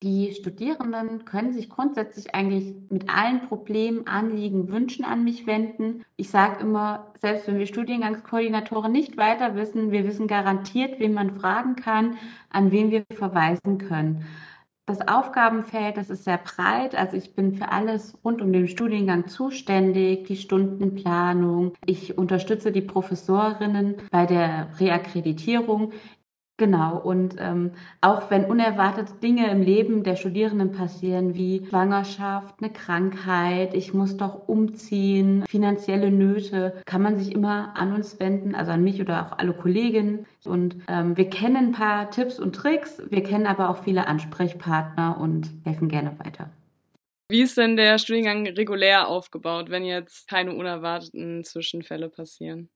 Die 0.01 0.33
Studierenden 0.33 1.25
können 1.25 1.51
sich 1.51 1.69
grundsätzlich 1.69 2.33
eigentlich 2.33 2.73
mit 2.89 3.13
allen 3.13 3.41
Problemen, 3.49 4.07
Anliegen, 4.07 4.71
Wünschen 4.71 5.03
an 5.03 5.25
mich 5.25 5.45
wenden. 5.45 6.05
Ich 6.15 6.29
sage 6.29 6.61
immer, 6.61 7.11
selbst 7.19 7.47
wenn 7.47 7.59
wir 7.59 7.65
Studiengangskoordinatoren 7.67 8.93
nicht 8.93 9.17
weiter 9.17 9.55
wissen, 9.55 9.91
wir 9.91 10.05
wissen 10.07 10.27
garantiert, 10.27 10.99
wen 11.01 11.13
man 11.13 11.37
fragen 11.37 11.75
kann, 11.75 12.17
an 12.49 12.71
wen 12.71 12.91
wir 12.91 13.03
verweisen 13.13 13.77
können. 13.77 14.25
Das 14.85 15.05
Aufgabenfeld, 15.07 15.97
das 15.97 16.09
ist 16.09 16.23
sehr 16.23 16.39
breit. 16.39 16.95
Also 16.95 17.17
ich 17.17 17.35
bin 17.35 17.53
für 17.53 17.69
alles 17.69 18.17
rund 18.23 18.41
um 18.41 18.53
den 18.53 18.67
Studiengang 18.67 19.27
zuständig, 19.27 20.25
die 20.27 20.37
Stundenplanung. 20.37 21.73
Ich 21.85 22.17
unterstütze 22.17 22.71
die 22.71 22.81
Professorinnen 22.81 23.97
bei 24.09 24.25
der 24.25 24.69
Reakkreditierung. 24.79 25.91
Genau, 26.59 26.97
und 26.97 27.37
ähm, 27.39 27.71
auch 28.01 28.29
wenn 28.29 28.43
unerwartete 28.43 29.13
Dinge 29.23 29.49
im 29.49 29.61
Leben 29.61 30.03
der 30.03 30.17
Studierenden 30.17 30.73
passieren, 30.73 31.33
wie 31.33 31.65
Schwangerschaft, 31.69 32.55
eine 32.59 32.69
Krankheit, 32.69 33.73
ich 33.73 33.93
muss 33.93 34.17
doch 34.17 34.49
umziehen, 34.49 35.45
finanzielle 35.47 36.11
Nöte, 36.11 36.81
kann 36.85 37.01
man 37.01 37.17
sich 37.17 37.33
immer 37.33 37.77
an 37.77 37.93
uns 37.93 38.19
wenden, 38.19 38.55
also 38.55 38.73
an 38.73 38.83
mich 38.83 38.99
oder 38.99 39.25
auch 39.25 39.37
alle 39.37 39.53
Kolleginnen. 39.53 40.25
Und 40.43 40.75
ähm, 40.89 41.15
wir 41.15 41.29
kennen 41.29 41.55
ein 41.55 41.71
paar 41.71 42.11
Tipps 42.11 42.37
und 42.39 42.53
Tricks, 42.57 43.01
wir 43.09 43.23
kennen 43.23 43.47
aber 43.47 43.69
auch 43.69 43.81
viele 43.85 44.07
Ansprechpartner 44.07 45.17
und 45.17 45.49
helfen 45.63 45.87
gerne 45.87 46.19
weiter. 46.19 46.49
Wie 47.29 47.41
ist 47.41 47.55
denn 47.57 47.77
der 47.77 47.99
Studiengang 47.99 48.45
regulär 48.47 49.07
aufgebaut, 49.07 49.69
wenn 49.69 49.85
jetzt 49.85 50.27
keine 50.27 50.53
unerwarteten 50.53 51.45
Zwischenfälle 51.45 52.09
passieren? 52.09 52.69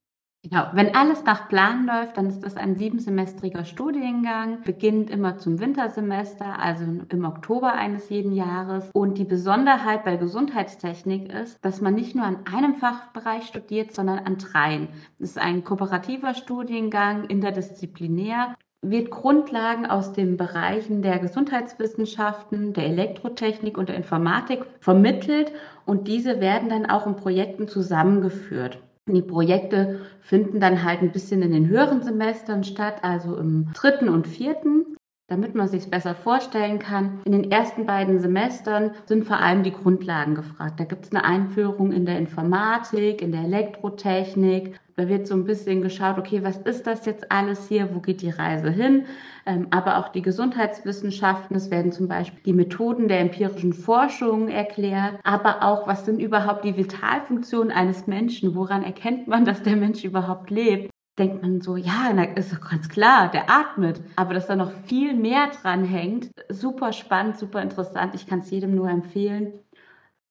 Genau, 0.46 0.68
wenn 0.74 0.94
alles 0.94 1.24
nach 1.24 1.48
Plan 1.48 1.86
läuft, 1.86 2.18
dann 2.18 2.28
ist 2.28 2.42
das 2.42 2.58
ein 2.58 2.76
siebensemestriger 2.76 3.64
Studiengang, 3.64 4.62
beginnt 4.64 5.10
immer 5.10 5.38
zum 5.38 5.60
Wintersemester, 5.60 6.60
also 6.60 6.84
im 7.08 7.24
Oktober 7.24 7.72
eines 7.72 8.10
jeden 8.10 8.34
Jahres. 8.34 8.90
Und 8.94 9.18
die 9.18 9.24
Besonderheit 9.24 10.04
bei 10.04 10.18
Gesundheitstechnik 10.18 11.32
ist, 11.32 11.64
dass 11.64 11.80
man 11.80 11.96
nicht 11.96 12.14
nur 12.14 12.26
an 12.26 12.40
einem 12.52 12.76
Fachbereich 12.76 13.46
studiert, 13.46 13.94
sondern 13.94 14.20
an 14.20 14.38
dreien. 14.38 14.90
Es 15.18 15.30
ist 15.30 15.38
ein 15.38 15.64
kooperativer 15.64 16.34
Studiengang, 16.34 17.24
interdisziplinär 17.26 18.56
wird 18.82 19.12
Grundlagen 19.12 19.86
aus 19.86 20.12
den 20.12 20.36
Bereichen 20.36 21.02
der 21.02 21.20
Gesundheitswissenschaften, 21.20 22.74
der 22.74 22.88
Elektrotechnik 22.88 23.78
und 23.78 23.88
der 23.88 23.96
Informatik 23.96 24.66
vermittelt 24.82 25.54
und 25.86 26.10
diese 26.10 26.42
werden 26.42 26.68
dann 26.68 26.86
auch 26.86 27.08
in 27.08 27.16
Projekten 27.16 27.70
zusammengeführt. 27.70 28.84
Die 29.08 29.22
Projekte 29.22 30.06
finden 30.22 30.62
dann 30.62 30.84
halt 30.84 31.02
ein 31.02 31.12
bisschen 31.12 31.42
in 31.42 31.52
den 31.52 31.68
höheren 31.68 32.02
Semestern 32.02 32.64
statt, 32.64 33.04
also 33.04 33.36
im 33.38 33.72
dritten 33.74 34.08
und 34.08 34.28
vierten. 34.28 34.96
Damit 35.28 35.56
man 35.56 35.68
sich 35.68 35.90
besser 35.90 36.16
vorstellen 36.16 36.80
kann, 36.80 37.22
in 37.26 37.32
den 37.32 37.50
ersten 37.52 37.86
beiden 37.86 38.20
Semestern 38.20 38.92
sind 39.06 39.26
vor 39.26 39.38
allem 39.38 39.64
die 39.64 39.72
Grundlagen 39.72 40.36
gefragt. 40.36 40.80
Da 40.80 40.84
gibt 40.84 41.06
es 41.06 41.12
eine 41.12 41.24
Einführung 41.24 41.92
in 41.92 42.06
der 42.06 42.18
Informatik, 42.18 43.22
in 43.22 43.32
der 43.32 43.44
Elektrotechnik, 43.44 44.80
da 44.96 45.10
wird 45.10 45.26
so 45.26 45.34
ein 45.34 45.46
bisschen 45.46 45.82
geschaut, 45.82 46.20
okay, 46.20 46.44
was 46.44 46.58
ist 46.58 46.86
das 46.86 47.06
jetzt 47.08 47.32
alles 47.32 47.68
hier? 47.68 47.96
Wo 47.96 48.00
geht 48.00 48.22
die 48.22 48.30
Reise 48.30 48.70
hin? 48.70 49.06
Ähm, 49.46 49.68
aber 49.72 49.98
auch 49.98 50.10
die 50.10 50.22
Gesundheitswissenschaften. 50.22 51.56
Es 51.56 51.72
werden 51.72 51.92
zum 51.92 52.08
Beispiel 52.08 52.40
die 52.46 52.54
Methoden 52.54 53.08
der 53.08 53.20
empirischen 53.20 53.74
Forschung 53.74 54.50
erklärt. 54.50 55.20
Aber 55.24 55.64
auch, 55.64 55.88
was 55.88 56.06
sind 56.06 56.20
überhaupt 56.20 56.64
die 56.64 56.78
Vitalfunktionen 56.78 57.72
eines 57.72 58.06
Menschen? 58.06 58.54
Woran 58.54 58.84
erkennt 58.84 59.28
man, 59.28 59.46
dass 59.46 59.64
der 59.64 59.78
Mensch 59.78 60.04
überhaupt 60.04 60.52
lebt? 60.52 60.93
Denkt 61.18 61.42
man 61.42 61.62
so, 61.62 61.76
ja, 61.76 62.10
ist 62.36 62.54
doch 62.54 62.70
ganz 62.70 62.90
klar, 62.90 63.30
der 63.30 63.50
atmet. 63.50 64.02
Aber 64.16 64.34
dass 64.34 64.48
da 64.48 64.56
noch 64.56 64.72
viel 64.86 65.16
mehr 65.16 65.48
dran 65.62 65.84
hängt, 65.84 66.32
super 66.50 66.92
spannend, 66.92 67.38
super 67.38 67.62
interessant. 67.62 68.16
Ich 68.16 68.28
kann 68.28 68.40
es 68.40 68.50
jedem 68.50 68.76
nur 68.76 68.90
empfehlen. 68.90 69.54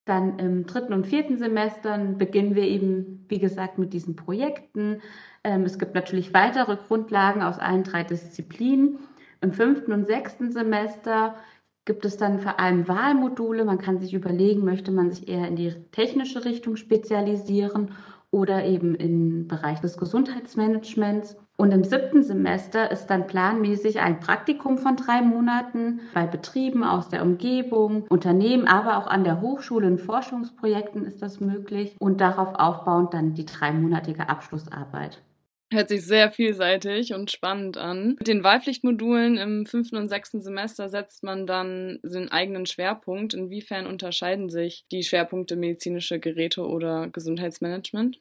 Dann 0.05 0.41
im 0.41 0.67
dritten 0.67 0.93
und 0.93 1.07
vierten 1.07 1.39
Semestern 1.39 2.19
beginnen 2.19 2.57
wir 2.57 2.65
eben, 2.65 3.25
wie 3.29 3.39
gesagt, 3.39 3.79
mit 3.79 3.93
diesen 3.93 4.17
Projekten. 4.17 5.01
Ähm, 5.45 5.63
es 5.63 5.79
gibt 5.79 5.95
natürlich 5.95 6.35
weitere 6.35 6.77
Grundlagen 6.77 7.43
aus 7.43 7.61
allen 7.61 7.85
drei 7.85 8.03
Disziplinen. 8.03 8.99
Im 9.41 9.53
fünften 9.53 9.93
und 9.93 10.07
sechsten 10.07 10.51
Semester 10.51 11.37
gibt 11.85 12.05
es 12.05 12.17
dann 12.17 12.41
vor 12.41 12.59
allem 12.59 12.89
Wahlmodule. 12.89 13.65
Man 13.65 13.79
kann 13.79 14.01
sich 14.01 14.15
überlegen, 14.15 14.65
möchte 14.65 14.91
man 14.91 15.11
sich 15.13 15.29
eher 15.29 15.47
in 15.47 15.57
die 15.57 15.73
technische 15.93 16.45
Richtung 16.45 16.77
spezialisieren 16.77 17.95
oder 18.33 18.65
eben 18.65 18.97
im 18.97 19.47
Bereich 19.47 19.81
des 19.81 19.97
Gesundheitsmanagements. 19.97 21.37
Und 21.59 21.71
im 21.71 21.85
siebten 21.85 22.25
Semester 22.25 22.91
ist 22.91 23.07
dann 23.07 23.27
planmäßig 23.27 24.01
ein 24.01 24.19
Praktikum 24.19 24.79
von 24.79 24.97
drei 24.97 25.23
Monaten 25.23 26.01
bei 26.15 26.27
Betrieben 26.27 26.83
aus 26.83 27.11
der 27.11 27.23
Umgebung, 27.23 28.07
Unternehmen, 28.09 28.67
aber 28.67 28.97
auch 28.97 29.07
an 29.07 29.23
der 29.23 29.41
Hochschule 29.41 29.87
in 29.87 29.99
Forschungsprojekten 29.99 31.05
ist 31.05 31.23
das 31.23 31.41
möglich 31.41 31.95
und 32.01 32.21
darauf 32.21 32.55
aufbauend 32.55 33.15
dann 33.15 33.35
die 33.35 33.47
dreimonatige 33.47 34.29
Abschlussarbeit. 34.29 35.23
Hört 35.73 35.89
sich 35.89 36.05
sehr 36.05 36.31
vielseitig 36.31 37.15
und 37.15 37.31
spannend 37.31 37.79
an. 37.79 38.17
Mit 38.19 38.29
den 38.29 38.45
Wahlpflichtmodulen 38.45 39.39
im 39.39 39.65
fünften 39.65 39.97
und 39.97 40.09
sechsten 40.09 40.43
Semester 40.43 40.91
setzt 40.91 41.23
man 41.23 41.47
dann 41.47 41.99
den 42.03 42.31
eigenen 42.31 42.67
Schwerpunkt. 42.67 43.33
Inwiefern 43.33 43.87
unterscheiden 43.87 44.51
sich 44.51 44.85
die 44.93 45.03
Schwerpunkte 45.03 45.57
medizinische 45.57 46.21
Geräte 46.21 46.67
oder 46.67 47.09
Gesundheitsmanagement? 47.09 48.21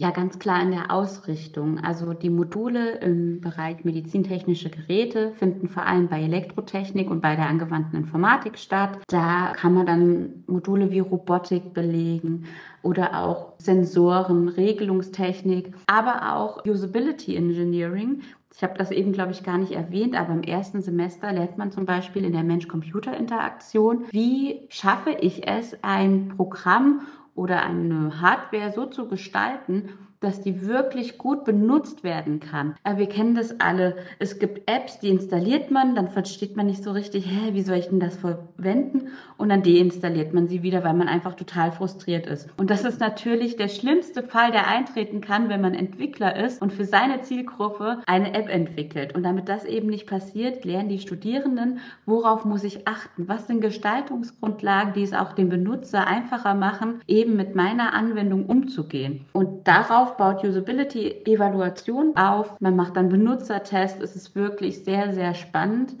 Ja, 0.00 0.12
ganz 0.12 0.38
klar 0.38 0.62
in 0.62 0.70
der 0.70 0.90
Ausrichtung. 0.90 1.78
Also 1.78 2.14
die 2.14 2.30
Module 2.30 3.00
im 3.00 3.42
Bereich 3.42 3.84
medizintechnische 3.84 4.70
Geräte 4.70 5.32
finden 5.32 5.68
vor 5.68 5.84
allem 5.84 6.08
bei 6.08 6.22
Elektrotechnik 6.22 7.10
und 7.10 7.20
bei 7.20 7.36
der 7.36 7.46
angewandten 7.46 7.98
Informatik 7.98 8.56
statt. 8.56 8.98
Da 9.08 9.52
kann 9.54 9.74
man 9.74 9.84
dann 9.84 10.42
Module 10.46 10.90
wie 10.90 11.00
Robotik 11.00 11.74
belegen 11.74 12.46
oder 12.80 13.22
auch 13.22 13.52
Sensoren, 13.58 14.48
Regelungstechnik, 14.48 15.74
aber 15.86 16.34
auch 16.34 16.64
Usability 16.64 17.36
Engineering. 17.36 18.22
Ich 18.54 18.62
habe 18.62 18.78
das 18.78 18.90
eben, 18.92 19.12
glaube 19.12 19.32
ich, 19.32 19.42
gar 19.42 19.58
nicht 19.58 19.72
erwähnt, 19.72 20.18
aber 20.18 20.32
im 20.32 20.42
ersten 20.42 20.80
Semester 20.80 21.30
lernt 21.30 21.58
man 21.58 21.72
zum 21.72 21.84
Beispiel 21.84 22.24
in 22.24 22.32
der 22.32 22.42
Mensch-Computer-Interaktion, 22.42 24.06
wie 24.12 24.66
schaffe 24.70 25.10
ich 25.20 25.46
es, 25.46 25.76
ein 25.82 26.32
Programm 26.36 27.02
oder 27.34 27.62
eine 27.62 28.20
Hardware 28.20 28.72
so 28.72 28.86
zu 28.86 29.08
gestalten, 29.08 29.90
dass 30.20 30.40
die 30.40 30.66
wirklich 30.66 31.18
gut 31.18 31.44
benutzt 31.44 32.04
werden 32.04 32.40
kann. 32.40 32.74
Wir 32.96 33.08
kennen 33.08 33.34
das 33.34 33.58
alle. 33.60 33.96
Es 34.18 34.38
gibt 34.38 34.70
Apps, 34.70 35.00
die 35.00 35.08
installiert 35.08 35.70
man, 35.70 35.94
dann 35.94 36.08
versteht 36.08 36.56
man 36.56 36.66
nicht 36.66 36.84
so 36.84 36.92
richtig, 36.92 37.26
hä, 37.26 37.52
wie 37.52 37.62
soll 37.62 37.78
ich 37.78 37.88
denn 37.88 38.00
das 38.00 38.16
verwenden? 38.16 39.08
Und 39.38 39.48
dann 39.48 39.62
deinstalliert 39.62 40.34
man 40.34 40.48
sie 40.48 40.62
wieder, 40.62 40.84
weil 40.84 40.94
man 40.94 41.08
einfach 41.08 41.34
total 41.34 41.72
frustriert 41.72 42.26
ist. 42.26 42.48
Und 42.58 42.70
das 42.70 42.84
ist 42.84 43.00
natürlich 43.00 43.56
der 43.56 43.68
schlimmste 43.68 44.22
Fall, 44.22 44.52
der 44.52 44.68
eintreten 44.68 45.22
kann, 45.22 45.48
wenn 45.48 45.62
man 45.62 45.74
Entwickler 45.74 46.36
ist 46.36 46.60
und 46.60 46.72
für 46.72 46.84
seine 46.84 47.22
Zielgruppe 47.22 48.02
eine 48.06 48.34
App 48.34 48.48
entwickelt. 48.48 49.14
Und 49.14 49.22
damit 49.22 49.48
das 49.48 49.64
eben 49.64 49.88
nicht 49.88 50.06
passiert, 50.06 50.64
lernen 50.64 50.90
die 50.90 50.98
Studierenden, 50.98 51.78
worauf 52.04 52.44
muss 52.44 52.64
ich 52.64 52.86
achten? 52.86 53.28
Was 53.28 53.46
sind 53.46 53.62
Gestaltungsgrundlagen, 53.62 54.92
die 54.92 55.02
es 55.02 55.14
auch 55.14 55.32
dem 55.32 55.48
Benutzer 55.48 56.06
einfacher 56.06 56.54
machen, 56.54 57.00
eben 57.06 57.36
mit 57.36 57.54
meiner 57.54 57.94
Anwendung 57.94 58.44
umzugehen? 58.46 59.24
Und 59.32 59.66
darauf 59.66 60.09
Darauf 60.10 60.16
baut 60.16 60.44
Usability-Evaluation 60.44 62.16
auf. 62.16 62.60
Man 62.60 62.74
macht 62.74 62.96
dann 62.96 63.08
Benutzertests. 63.10 64.00
Es 64.02 64.16
ist 64.16 64.34
wirklich 64.34 64.84
sehr, 64.84 65.12
sehr 65.12 65.34
spannend. 65.34 65.94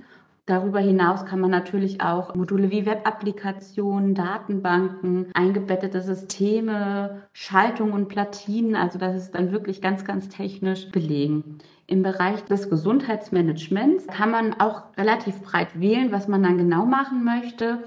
Darüber 0.46 0.80
hinaus 0.80 1.26
kann 1.26 1.38
man 1.38 1.50
natürlich 1.50 2.00
auch 2.00 2.34
Module 2.34 2.72
wie 2.72 2.86
Web-Applikationen, 2.86 4.14
Datenbanken, 4.16 5.26
eingebettete 5.34 6.00
Systeme, 6.00 7.22
Schaltungen 7.32 7.92
und 7.92 8.08
Platinen, 8.08 8.74
also 8.74 8.98
das 8.98 9.14
ist 9.14 9.34
dann 9.36 9.52
wirklich 9.52 9.80
ganz, 9.80 10.04
ganz 10.04 10.28
technisch 10.28 10.90
belegen. 10.90 11.58
Im 11.86 12.02
Bereich 12.02 12.44
des 12.46 12.68
Gesundheitsmanagements 12.68 14.08
kann 14.08 14.32
man 14.32 14.54
auch 14.54 14.82
relativ 14.96 15.40
breit 15.42 15.78
wählen, 15.78 16.10
was 16.10 16.26
man 16.26 16.42
dann 16.42 16.58
genau 16.58 16.84
machen 16.84 17.22
möchte. 17.22 17.84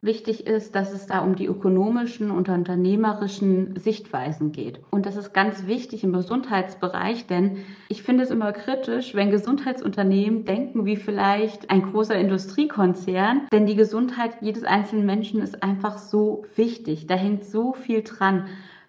Wichtig 0.00 0.46
ist, 0.46 0.76
dass 0.76 0.92
es 0.92 1.06
da 1.06 1.18
um 1.18 1.34
die 1.34 1.46
ökonomischen 1.46 2.30
und 2.30 2.48
unternehmerischen 2.48 3.74
Sichtweisen 3.80 4.52
geht. 4.52 4.78
Und 4.90 5.06
das 5.06 5.16
ist 5.16 5.34
ganz 5.34 5.66
wichtig 5.66 6.04
im 6.04 6.12
Gesundheitsbereich, 6.12 7.26
denn 7.26 7.64
ich 7.88 8.04
finde 8.04 8.22
es 8.22 8.30
immer 8.30 8.52
kritisch, 8.52 9.16
wenn 9.16 9.32
Gesundheitsunternehmen 9.32 10.44
denken 10.44 10.86
wie 10.86 10.94
vielleicht 10.94 11.68
ein 11.70 11.82
großer 11.82 12.14
Industriekonzern, 12.14 13.48
denn 13.50 13.66
die 13.66 13.74
Gesundheit 13.74 14.36
jedes 14.40 14.62
einzelnen 14.62 15.04
Menschen 15.04 15.42
ist 15.42 15.64
einfach 15.64 15.98
so 15.98 16.44
wichtig. 16.54 17.08
Da 17.08 17.16
hängt 17.16 17.44
so 17.44 17.72
viel 17.72 18.02
dran 18.02 18.46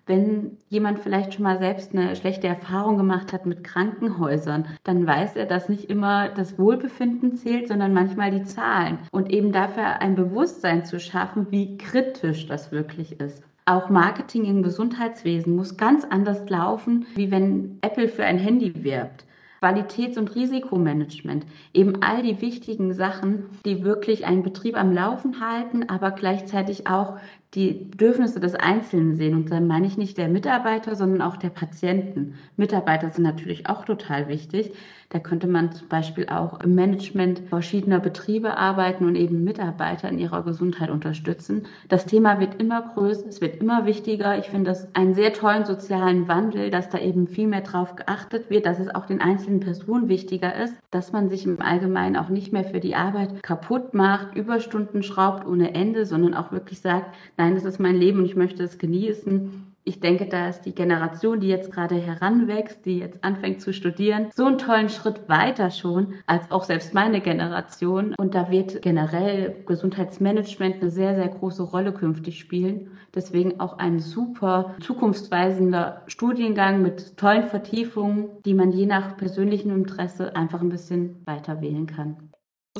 wenn 0.09 0.57
jemand 0.69 0.99
vielleicht 0.99 1.35
schon 1.35 1.43
mal 1.43 1.59
selbst 1.59 1.93
eine 1.93 2.15
schlechte 2.15 2.47
Erfahrung 2.47 2.97
gemacht 2.97 3.31
hat 3.31 3.45
mit 3.45 3.63
Krankenhäusern, 3.63 4.65
dann 4.83 5.05
weiß 5.05 5.35
er, 5.35 5.45
dass 5.45 5.69
nicht 5.69 5.85
immer 5.85 6.29
das 6.29 6.57
Wohlbefinden 6.57 7.35
zählt, 7.35 7.67
sondern 7.67 7.93
manchmal 7.93 8.31
die 8.31 8.43
Zahlen. 8.43 8.97
Und 9.11 9.31
eben 9.31 9.51
dafür 9.51 10.01
ein 10.01 10.15
Bewusstsein 10.15 10.83
zu 10.83 10.99
schaffen, 10.99 11.47
wie 11.51 11.77
kritisch 11.77 12.47
das 12.47 12.71
wirklich 12.71 13.19
ist. 13.19 13.43
Auch 13.65 13.91
Marketing 13.91 14.45
im 14.45 14.63
Gesundheitswesen 14.63 15.55
muss 15.55 15.77
ganz 15.77 16.03
anders 16.03 16.49
laufen, 16.49 17.05
wie 17.13 17.29
wenn 17.29 17.77
Apple 17.81 18.07
für 18.07 18.25
ein 18.25 18.39
Handy 18.39 18.83
wirbt. 18.83 19.25
Qualitäts- 19.61 20.17
und 20.17 20.35
Risikomanagement, 20.35 21.45
eben 21.73 22.01
all 22.01 22.23
die 22.23 22.41
wichtigen 22.41 22.93
Sachen, 22.93 23.45
die 23.65 23.83
wirklich 23.83 24.25
einen 24.25 24.41
Betrieb 24.41 24.77
am 24.77 24.93
Laufen 24.93 25.41
halten, 25.41 25.89
aber 25.89 26.11
gleichzeitig 26.11 26.87
auch 26.87 27.17
die 27.55 27.87
Bedürfnisse 27.89 28.39
des 28.39 28.53
Einzelnen 28.53 29.15
sehen. 29.15 29.35
Und 29.35 29.51
dann 29.51 29.65
meine 29.65 29.87
ich 29.87 29.97
nicht 29.97 30.17
der 30.17 30.29
Mitarbeiter, 30.29 30.95
sondern 30.95 31.21
auch 31.21 31.37
der 31.37 31.49
Patienten. 31.49 32.35
Mitarbeiter 32.57 33.09
sind 33.09 33.23
natürlich 33.23 33.67
auch 33.67 33.85
total 33.85 34.27
wichtig. 34.27 34.71
Da 35.11 35.17
könnte 35.17 35.47
man 35.47 35.71
zum 35.71 35.87
Beispiel 35.87 36.27
auch 36.29 36.59
im 36.61 36.75
Management 36.75 37.41
verschiedener 37.49 37.99
Betriebe 37.99 38.57
arbeiten 38.57 39.05
und 39.05 39.15
eben 39.15 39.43
Mitarbeiter 39.43 40.07
in 40.07 40.19
ihrer 40.19 40.43
Gesundheit 40.43 40.91
unterstützen. 40.91 41.65
Das 41.87 42.05
Thema 42.05 42.39
wird 42.39 42.61
immer 42.61 42.93
größer, 42.93 43.27
es 43.27 43.41
wird 43.41 43.59
immer 43.59 43.87
wichtiger. 43.87 44.37
Ich 44.37 44.49
finde 44.49 44.69
das 44.69 44.93
einen 44.93 45.15
sehr 45.15 45.33
tollen 45.33 45.65
sozialen 45.65 46.27
Wandel, 46.27 46.69
dass 46.69 46.89
da 46.89 46.99
eben 46.99 47.27
viel 47.27 47.47
mehr 47.47 47.61
drauf 47.61 47.95
geachtet 47.95 48.51
wird, 48.51 48.67
dass 48.67 48.77
es 48.77 48.93
auch 48.93 49.07
den 49.07 49.19
einzelnen 49.19 49.61
Personen 49.61 50.09
wichtiger 50.09 50.55
ist, 50.55 50.75
dass 50.91 51.11
man 51.11 51.29
sich 51.29 51.43
im 51.43 51.59
Allgemeinen 51.59 52.15
auch 52.15 52.29
nicht 52.29 52.53
mehr 52.53 52.65
für 52.65 52.79
die 52.79 52.95
Arbeit 52.95 53.41
kaputt 53.41 53.95
macht, 53.95 54.35
Überstunden 54.35 55.01
schraubt 55.01 55.47
ohne 55.47 55.73
Ende, 55.73 56.05
sondern 56.05 56.35
auch 56.35 56.51
wirklich 56.51 56.81
sagt, 56.81 57.15
nein, 57.39 57.55
das 57.55 57.65
ist 57.65 57.79
mein 57.79 57.95
Leben 57.95 58.19
und 58.19 58.25
ich 58.25 58.35
möchte 58.35 58.63
es 58.63 58.77
genießen 58.77 59.69
ich 59.89 59.99
denke, 59.99 60.27
da 60.27 60.49
ist 60.49 60.61
die 60.61 60.75
Generation, 60.75 61.39
die 61.39 61.47
jetzt 61.47 61.71
gerade 61.71 61.95
heranwächst, 61.95 62.85
die 62.85 62.99
jetzt 62.99 63.23
anfängt 63.23 63.59
zu 63.59 63.73
studieren, 63.73 64.27
so 64.35 64.45
einen 64.45 64.59
tollen 64.59 64.89
Schritt 64.89 65.27
weiter 65.27 65.71
schon 65.71 66.13
als 66.27 66.51
auch 66.51 66.63
selbst 66.63 66.93
meine 66.93 67.21
Generation. 67.21 68.13
Und 68.19 68.35
da 68.35 68.51
wird 68.51 68.83
generell 68.83 69.63
Gesundheitsmanagement 69.65 70.81
eine 70.81 70.91
sehr, 70.91 71.15
sehr 71.15 71.29
große 71.29 71.63
Rolle 71.63 71.91
künftig 71.91 72.39
spielen. 72.39 72.91
Deswegen 73.15 73.59
auch 73.59 73.79
ein 73.79 73.99
super 73.99 74.75
zukunftsweisender 74.79 76.03
Studiengang 76.05 76.83
mit 76.83 77.17
tollen 77.17 77.47
Vertiefungen, 77.47 78.29
die 78.45 78.53
man 78.53 78.71
je 78.71 78.85
nach 78.85 79.17
persönlichem 79.17 79.71
Interesse 79.71 80.35
einfach 80.35 80.61
ein 80.61 80.69
bisschen 80.69 81.15
weiter 81.25 81.61
wählen 81.61 81.87
kann. 81.87 82.28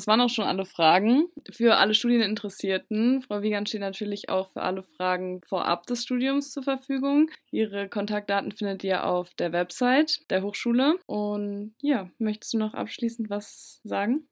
Das 0.00 0.06
waren 0.06 0.22
auch 0.22 0.30
schon 0.30 0.46
alle 0.46 0.64
Fragen. 0.64 1.28
Für 1.50 1.76
alle 1.76 1.92
Studieninteressierten, 1.92 3.20
Frau 3.20 3.42
Wiegand 3.42 3.68
steht 3.68 3.82
natürlich 3.82 4.30
auch 4.30 4.48
für 4.48 4.62
alle 4.62 4.82
Fragen 4.82 5.42
vorab 5.46 5.84
des 5.84 6.04
Studiums 6.04 6.52
zur 6.52 6.62
Verfügung. 6.62 7.30
Ihre 7.50 7.86
Kontaktdaten 7.86 8.50
findet 8.50 8.82
ihr 8.82 9.04
auf 9.04 9.34
der 9.34 9.52
Website 9.52 10.20
der 10.30 10.42
Hochschule. 10.42 10.94
Und 11.04 11.74
ja, 11.82 12.08
möchtest 12.16 12.54
du 12.54 12.58
noch 12.58 12.72
abschließend 12.72 13.28
was 13.28 13.82
sagen? 13.84 14.26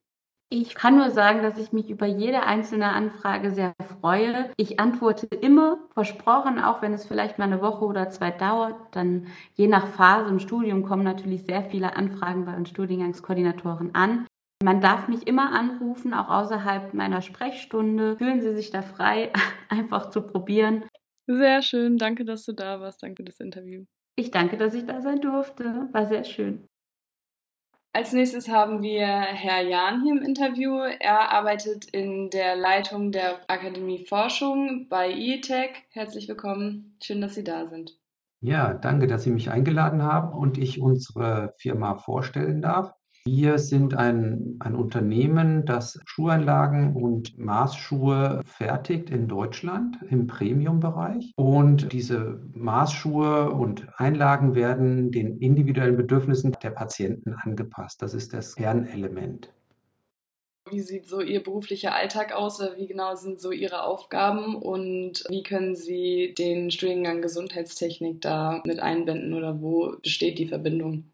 Ich 0.48 0.74
kann 0.74 0.96
nur 0.96 1.10
sagen, 1.10 1.42
dass 1.42 1.58
ich 1.58 1.72
mich 1.72 1.90
über 1.90 2.06
jede 2.06 2.44
einzelne 2.44 2.88
Anfrage 2.88 3.50
sehr 3.50 3.74
freue. 4.00 4.50
Ich 4.56 4.80
antworte 4.80 5.26
immer, 5.26 5.76
versprochen, 5.92 6.58
auch 6.58 6.80
wenn 6.80 6.94
es 6.94 7.04
vielleicht 7.04 7.36
mal 7.38 7.44
eine 7.44 7.60
Woche 7.60 7.84
oder 7.84 8.08
zwei 8.08 8.30
dauert. 8.30 8.74
Dann 8.92 9.26
je 9.52 9.66
nach 9.66 9.86
Phase 9.88 10.30
im 10.30 10.38
Studium 10.38 10.82
kommen 10.82 11.04
natürlich 11.04 11.44
sehr 11.44 11.62
viele 11.64 11.94
Anfragen 11.94 12.46
bei 12.46 12.56
uns 12.56 12.70
Studiengangskoordinatoren 12.70 13.94
an. 13.94 14.26
Man 14.62 14.80
darf 14.80 15.06
mich 15.06 15.26
immer 15.26 15.52
anrufen, 15.52 16.12
auch 16.12 16.28
außerhalb 16.28 16.92
meiner 16.92 17.22
Sprechstunde. 17.22 18.16
Fühlen 18.18 18.40
Sie 18.40 18.54
sich 18.54 18.70
da 18.70 18.82
frei, 18.82 19.32
einfach 19.68 20.10
zu 20.10 20.22
probieren. 20.22 20.84
Sehr 21.26 21.62
schön. 21.62 21.96
Danke, 21.96 22.24
dass 22.24 22.44
du 22.44 22.52
da 22.52 22.80
warst. 22.80 23.02
Danke 23.02 23.22
für 23.22 23.24
das 23.24 23.38
Interview. 23.38 23.84
Ich 24.16 24.32
danke, 24.32 24.56
dass 24.56 24.74
ich 24.74 24.84
da 24.84 25.00
sein 25.00 25.20
durfte. 25.20 25.88
War 25.92 26.06
sehr 26.06 26.24
schön. 26.24 26.66
Als 27.92 28.12
nächstes 28.12 28.48
haben 28.48 28.82
wir 28.82 29.06
Herr 29.06 29.62
Jahn 29.62 30.02
hier 30.02 30.14
im 30.14 30.22
Interview. 30.22 30.76
Er 30.76 31.32
arbeitet 31.32 31.86
in 31.86 32.30
der 32.30 32.56
Leitung 32.56 33.12
der 33.12 33.40
Akademie 33.48 34.04
Forschung 34.06 34.88
bei 34.88 35.10
IETech. 35.10 35.84
Herzlich 35.90 36.28
willkommen. 36.28 36.96
Schön, 37.02 37.20
dass 37.20 37.34
Sie 37.34 37.44
da 37.44 37.66
sind. 37.66 37.96
Ja, 38.40 38.74
danke, 38.74 39.06
dass 39.06 39.22
Sie 39.22 39.30
mich 39.30 39.50
eingeladen 39.50 40.02
haben 40.02 40.36
und 40.36 40.58
ich 40.58 40.80
unsere 40.80 41.54
Firma 41.58 41.96
vorstellen 41.96 42.60
darf. 42.60 42.92
Wir 43.30 43.58
sind 43.58 43.94
ein, 43.94 44.56
ein 44.58 44.74
Unternehmen, 44.74 45.66
das 45.66 46.00
Schuhanlagen 46.06 46.96
und 46.96 47.36
Maßschuhe 47.38 48.40
fertigt 48.46 49.10
in 49.10 49.28
Deutschland 49.28 49.98
im 50.08 50.26
Premium-Bereich. 50.26 51.34
Und 51.36 51.92
diese 51.92 52.40
Maßschuhe 52.54 53.50
und 53.50 53.86
Einlagen 53.98 54.54
werden 54.54 55.10
den 55.10 55.36
individuellen 55.40 55.98
Bedürfnissen 55.98 56.56
der 56.62 56.70
Patienten 56.70 57.34
angepasst. 57.34 58.00
Das 58.00 58.14
ist 58.14 58.32
das 58.32 58.56
Kernelement. 58.56 59.52
Wie 60.70 60.80
sieht 60.80 61.06
so 61.06 61.20
Ihr 61.20 61.42
beruflicher 61.42 61.94
Alltag 61.94 62.32
aus? 62.32 62.62
Wie 62.78 62.86
genau 62.86 63.14
sind 63.14 63.42
so 63.42 63.50
Ihre 63.50 63.82
Aufgaben 63.82 64.56
und 64.56 65.22
wie 65.28 65.42
können 65.42 65.76
Sie 65.76 66.32
den 66.36 66.70
Studiengang 66.70 67.20
Gesundheitstechnik 67.20 68.22
da 68.22 68.62
mit 68.64 68.80
einbinden 68.80 69.34
oder 69.34 69.60
wo 69.60 69.96
besteht 70.02 70.38
die 70.38 70.48
Verbindung? 70.48 71.04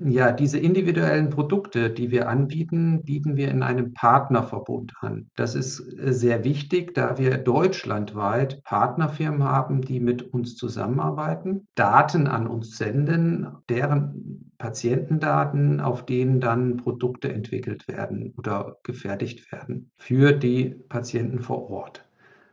Ja, 0.00 0.32
diese 0.32 0.58
individuellen 0.58 1.28
Produkte, 1.28 1.90
die 1.90 2.10
wir 2.10 2.28
anbieten, 2.28 3.02
bieten 3.04 3.36
wir 3.36 3.50
in 3.50 3.62
einem 3.62 3.92
Partnerverbund 3.92 4.94
an. 5.00 5.30
Das 5.36 5.54
ist 5.54 5.80
äh, 5.80 6.12
sehr 6.12 6.44
wichtig, 6.44 6.94
da 6.94 7.18
wir 7.18 7.36
deutschlandweit 7.38 8.62
Partnerfirmen 8.64 9.44
haben, 9.44 9.82
die 9.82 10.00
mit 10.00 10.22
uns 10.32 10.56
zusammenarbeiten, 10.56 11.68
Daten 11.74 12.26
an 12.26 12.46
uns 12.46 12.78
senden, 12.78 13.46
deren 13.68 14.52
Patientendaten, 14.58 15.80
auf 15.80 16.06
denen 16.06 16.40
dann 16.40 16.78
Produkte 16.78 17.32
entwickelt 17.32 17.86
werden 17.86 18.32
oder 18.36 18.78
gefertigt 18.82 19.52
werden 19.52 19.90
für 19.98 20.32
die 20.32 20.76
Patienten 20.88 21.40
vor 21.40 21.68
Ort 21.70 22.04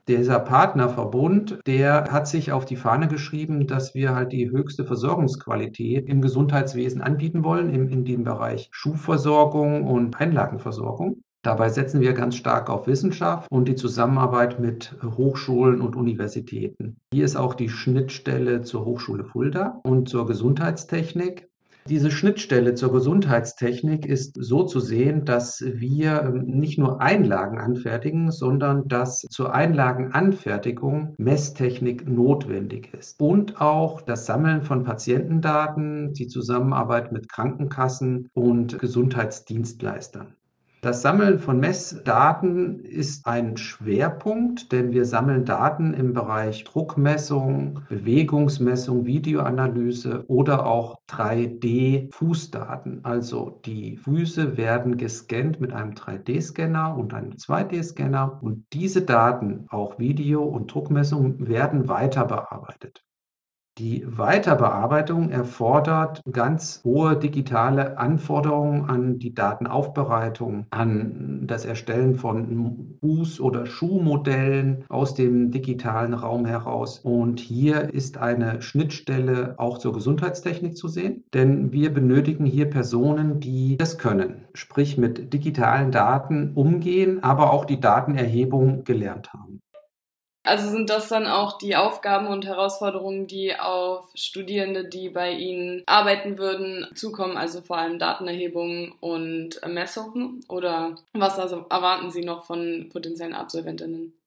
dieser 0.09 0.39
Partnerverbund, 0.39 1.59
der 1.67 2.11
hat 2.11 2.27
sich 2.27 2.51
auf 2.51 2.65
die 2.65 2.75
Fahne 2.75 3.07
geschrieben, 3.07 3.67
dass 3.67 3.93
wir 3.93 4.15
halt 4.15 4.31
die 4.31 4.49
höchste 4.49 4.83
Versorgungsqualität 4.83 6.09
im 6.09 6.21
Gesundheitswesen 6.21 7.01
anbieten 7.01 7.43
wollen, 7.43 7.73
im, 7.73 7.87
in 7.89 8.05
dem 8.05 8.23
Bereich 8.23 8.69
Schuhversorgung 8.71 9.85
und 9.87 10.19
Einlagenversorgung. 10.19 11.21
Dabei 11.41 11.69
setzen 11.69 12.01
wir 12.01 12.13
ganz 12.13 12.35
stark 12.35 12.69
auf 12.69 12.87
Wissenschaft 12.87 13.49
und 13.49 13.67
die 13.69 13.75
Zusammenarbeit 13.75 14.59
mit 14.59 14.97
Hochschulen 15.01 15.79
und 15.79 15.95
Universitäten. 15.95 16.97
Hier 17.13 17.23
ist 17.23 17.37
auch 17.37 17.53
die 17.53 17.69
Schnittstelle 17.69 18.63
zur 18.63 18.83
Hochschule 18.83 19.23
Fulda 19.23 19.79
und 19.83 20.09
zur 20.09 20.25
Gesundheitstechnik. 20.25 21.48
Diese 21.89 22.11
Schnittstelle 22.11 22.75
zur 22.75 22.91
Gesundheitstechnik 22.91 24.05
ist 24.05 24.35
so 24.39 24.63
zu 24.63 24.79
sehen, 24.79 25.25
dass 25.25 25.63
wir 25.65 26.21
ähm, 26.21 26.45
nicht 26.45 26.77
nur 26.77 27.01
Einlagen 27.01 27.57
anfertigen, 27.57 28.31
sondern 28.31 28.87
dass 28.87 29.21
zur 29.21 29.55
Einlagenanfertigung 29.55 31.15
Messtechnik 31.17 32.07
notwendig 32.07 32.93
ist. 32.93 33.19
Und 33.19 33.59
auch 33.59 34.01
das 34.01 34.27
Sammeln 34.27 34.61
von 34.61 34.83
Patientendaten, 34.83 36.13
die 36.13 36.27
Zusammenarbeit 36.27 37.11
mit 37.11 37.27
Krankenkassen 37.27 38.29
und 38.35 38.77
Gesundheitsdienstleistern. 38.77 40.35
Das 40.81 41.01
Sammeln 41.01 41.39
von 41.39 41.59
Messdaten 41.59 42.79
ist 42.79 43.27
ein 43.27 43.57
Schwerpunkt, 43.57 44.71
denn 44.71 44.93
wir 44.93 45.03
sammeln 45.03 45.43
Daten 45.43 45.93
im 45.93 46.13
Bereich 46.13 46.63
Druckmessung, 46.63 47.81
Bewegungsmessung, 47.89 49.05
Videoanalyse 49.05 50.23
oder 50.29 50.65
auch 50.65 51.01
3D-Fußdaten. 51.09 53.03
Also 53.03 53.59
die 53.65 53.97
Füße 53.97 54.55
werden 54.55 54.95
gescannt 54.95 55.59
mit 55.59 55.73
einem 55.73 55.95
3D-Scanner 55.95 56.95
und 56.95 57.13
einem 57.13 57.31
2D-Scanner 57.31 58.41
und 58.41 58.65
diese 58.71 59.01
Daten, 59.01 59.65
auch 59.67 59.99
Video- 59.99 60.45
und 60.45 60.73
Druckmessung, 60.73 61.45
werden 61.45 61.89
weiter 61.89 62.23
bearbeitet. 62.23 63.03
Die 63.79 64.03
Weiterbearbeitung 64.05 65.29
erfordert 65.29 66.21
ganz 66.29 66.81
hohe 66.83 67.15
digitale 67.15 67.97
Anforderungen 67.97 68.89
an 68.89 69.19
die 69.19 69.33
Datenaufbereitung, 69.33 70.65
an 70.69 71.47
das 71.47 71.63
Erstellen 71.63 72.15
von 72.15 72.97
Fuß- 73.01 73.39
oder 73.39 73.65
Schuhmodellen 73.65 74.83
aus 74.89 75.13
dem 75.13 75.51
digitalen 75.51 76.13
Raum 76.13 76.45
heraus. 76.45 76.99
Und 76.99 77.39
hier 77.39 77.93
ist 77.93 78.17
eine 78.17 78.61
Schnittstelle 78.61 79.55
auch 79.57 79.77
zur 79.77 79.93
Gesundheitstechnik 79.93 80.75
zu 80.75 80.89
sehen, 80.89 81.23
denn 81.33 81.71
wir 81.71 81.93
benötigen 81.93 82.45
hier 82.45 82.69
Personen, 82.69 83.39
die 83.39 83.77
das 83.77 83.97
können, 83.97 84.43
sprich 84.53 84.97
mit 84.97 85.31
digitalen 85.31 85.91
Daten 85.91 86.51
umgehen, 86.53 87.23
aber 87.23 87.53
auch 87.53 87.63
die 87.63 87.79
Datenerhebung 87.79 88.83
gelernt 88.83 89.31
haben. 89.31 89.48
Also 90.49 90.67
sind 90.71 90.89
das 90.89 91.09
dann 91.09 91.27
auch 91.27 91.59
die 91.59 91.75
Aufgaben 91.75 92.25
und 92.25 92.43
Herausforderungen, 92.43 93.27
die 93.27 93.55
auf 93.55 94.09
Studierende, 94.15 94.83
die 94.83 95.09
bei 95.09 95.31
Ihnen 95.31 95.83
arbeiten 95.85 96.39
würden, 96.39 96.87
zukommen, 96.95 97.37
also 97.37 97.61
vor 97.61 97.77
allem 97.77 97.99
Datenerhebung 97.99 98.95
und 98.99 99.61
Messungen? 99.67 100.43
Oder 100.49 100.95
was 101.13 101.37
also 101.37 101.67
erwarten 101.69 102.09
Sie 102.09 102.23
noch 102.25 102.45
von 102.45 102.89
potenziellen 102.91 103.35
Absolventinnen? 103.35 104.18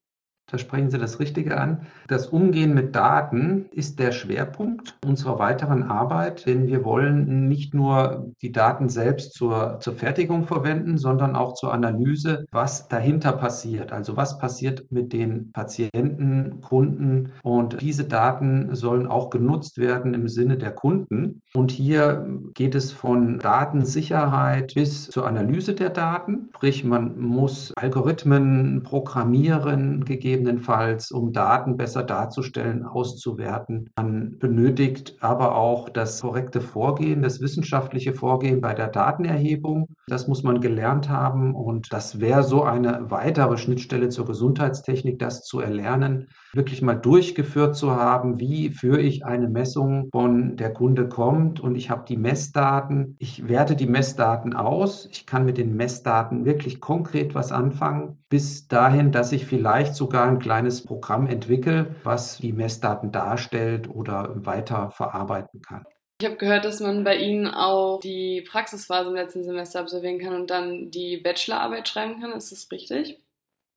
Da 0.53 0.59
sprechen 0.59 0.91
Sie 0.91 0.99
das 0.99 1.19
Richtige 1.19 1.59
an. 1.59 1.87
Das 2.09 2.27
Umgehen 2.27 2.75
mit 2.75 2.95
Daten 2.95 3.65
ist 3.73 3.99
der 3.99 4.13
Schwerpunkt 4.13 4.99
unserer 5.03 5.39
weiteren 5.39 5.85
Arbeit, 5.85 6.45
denn 6.45 6.67
wir 6.67 6.85
wollen 6.85 7.49
nicht 7.49 7.73
nur 7.73 8.31
die 8.43 8.53
Daten 8.53 8.91
selbst 8.91 9.33
zur, 9.33 9.79
zur 9.81 9.95
Fertigung 9.95 10.45
verwenden, 10.45 10.99
sondern 10.99 11.37
auch 11.37 11.55
zur 11.55 11.73
Analyse, 11.73 12.45
was 12.53 12.87
dahinter 12.89 13.33
passiert. 13.33 13.93
Also 13.93 14.19
was 14.19 14.39
passiert 14.39 14.93
mit 14.93 15.15
den 15.15 15.53
Patienten, 15.53 16.61
Kunden. 16.61 17.33
Und 17.43 17.81
diese 17.81 18.05
Daten 18.05 18.75
sollen 18.75 19.07
auch 19.07 19.31
genutzt 19.31 19.79
werden 19.79 20.13
im 20.13 20.29
Sinne 20.29 20.59
der 20.59 20.73
Kunden. 20.73 21.41
Und 21.55 21.71
hier 21.71 22.27
geht 22.53 22.75
es 22.75 22.93
von 22.93 23.39
Datensicherheit 23.39 24.75
bis 24.75 25.07
zur 25.09 25.27
Analyse 25.27 25.73
der 25.73 25.89
Daten. 25.89 26.51
Sprich, 26.55 26.85
man 26.85 27.19
muss 27.19 27.73
Algorithmen 27.77 28.83
programmieren, 28.83 30.05
gegeben 30.05 30.42
gegebenenfalls, 30.43 31.11
um 31.11 31.33
Daten 31.33 31.77
besser 31.77 32.03
darzustellen, 32.03 32.85
auszuwerten. 32.85 33.91
Man 33.97 34.39
benötigt 34.39 35.17
aber 35.21 35.55
auch 35.55 35.89
das 35.89 36.21
korrekte 36.21 36.61
Vorgehen, 36.61 37.23
das 37.23 37.41
wissenschaftliche 37.41 38.15
Vorgehen 38.15 38.61
bei 38.61 38.75
der 38.75 38.89
Datenerhebung. 38.89 39.92
Das 40.13 40.29
muss 40.29 40.43
man 40.43 40.61
gelernt 40.61 41.09
haben 41.09 41.55
und 41.55 41.91
das 41.91 42.21
wäre 42.21 42.43
so 42.43 42.65
eine 42.65 43.11
weitere 43.11 43.57
Schnittstelle 43.57 44.11
zur 44.11 44.27
Gesundheitstechnik, 44.27 45.19
das 45.19 45.43
zu 45.43 45.61
erlernen, 45.61 46.29
wirklich 46.53 46.83
mal 46.83 46.97
durchgeführt 46.97 47.77
zu 47.77 47.93
haben, 47.97 48.39
wie 48.39 48.69
führe 48.69 49.01
ich 49.01 49.25
eine 49.25 49.49
Messung 49.49 50.11
von 50.13 50.59
der 50.59 50.75
Kunde 50.75 51.09
kommt 51.09 51.61
und 51.61 51.77
ich 51.77 51.89
habe 51.89 52.05
die 52.07 52.19
Messdaten, 52.19 53.17
ich 53.21 53.49
werte 53.49 53.75
die 53.75 53.87
Messdaten 53.87 54.53
aus, 54.53 55.09
ich 55.11 55.25
kann 55.25 55.47
mit 55.47 55.57
den 55.57 55.77
Messdaten 55.77 56.45
wirklich 56.45 56.83
konkret 56.83 57.35
was 57.35 57.51
anfangen, 57.51 58.19
bis 58.29 58.69
dahin, 58.69 59.13
dass 59.13 59.33
ich 59.33 59.47
vielleicht 59.47 59.95
sogar 59.95 60.27
ein 60.27 60.41
kleines 60.41 60.85
Programm 60.85 61.27
entwickle, 61.27 61.97
was 62.05 62.37
die 62.37 62.53
Messdaten 62.53 63.13
darstellt 63.13 63.89
oder 63.89 64.45
weiter 64.45 64.91
verarbeiten 64.91 65.63
kann. 65.63 65.87
Ich 66.23 66.27
habe 66.29 66.37
gehört, 66.37 66.65
dass 66.65 66.79
man 66.79 67.03
bei 67.03 67.17
Ihnen 67.17 67.49
auch 67.49 67.99
die 67.99 68.43
Praxisphase 68.43 69.09
im 69.09 69.17
letzten 69.17 69.43
Semester 69.43 69.81
absolvieren 69.81 70.21
kann 70.21 70.37
und 70.37 70.51
dann 70.51 70.89
die 70.89 71.17
Bachelorarbeit 71.17 71.89
schreiben 71.89 72.21
kann. 72.21 72.31
Ist 72.31 72.53
das 72.53 72.71
richtig? 72.71 73.19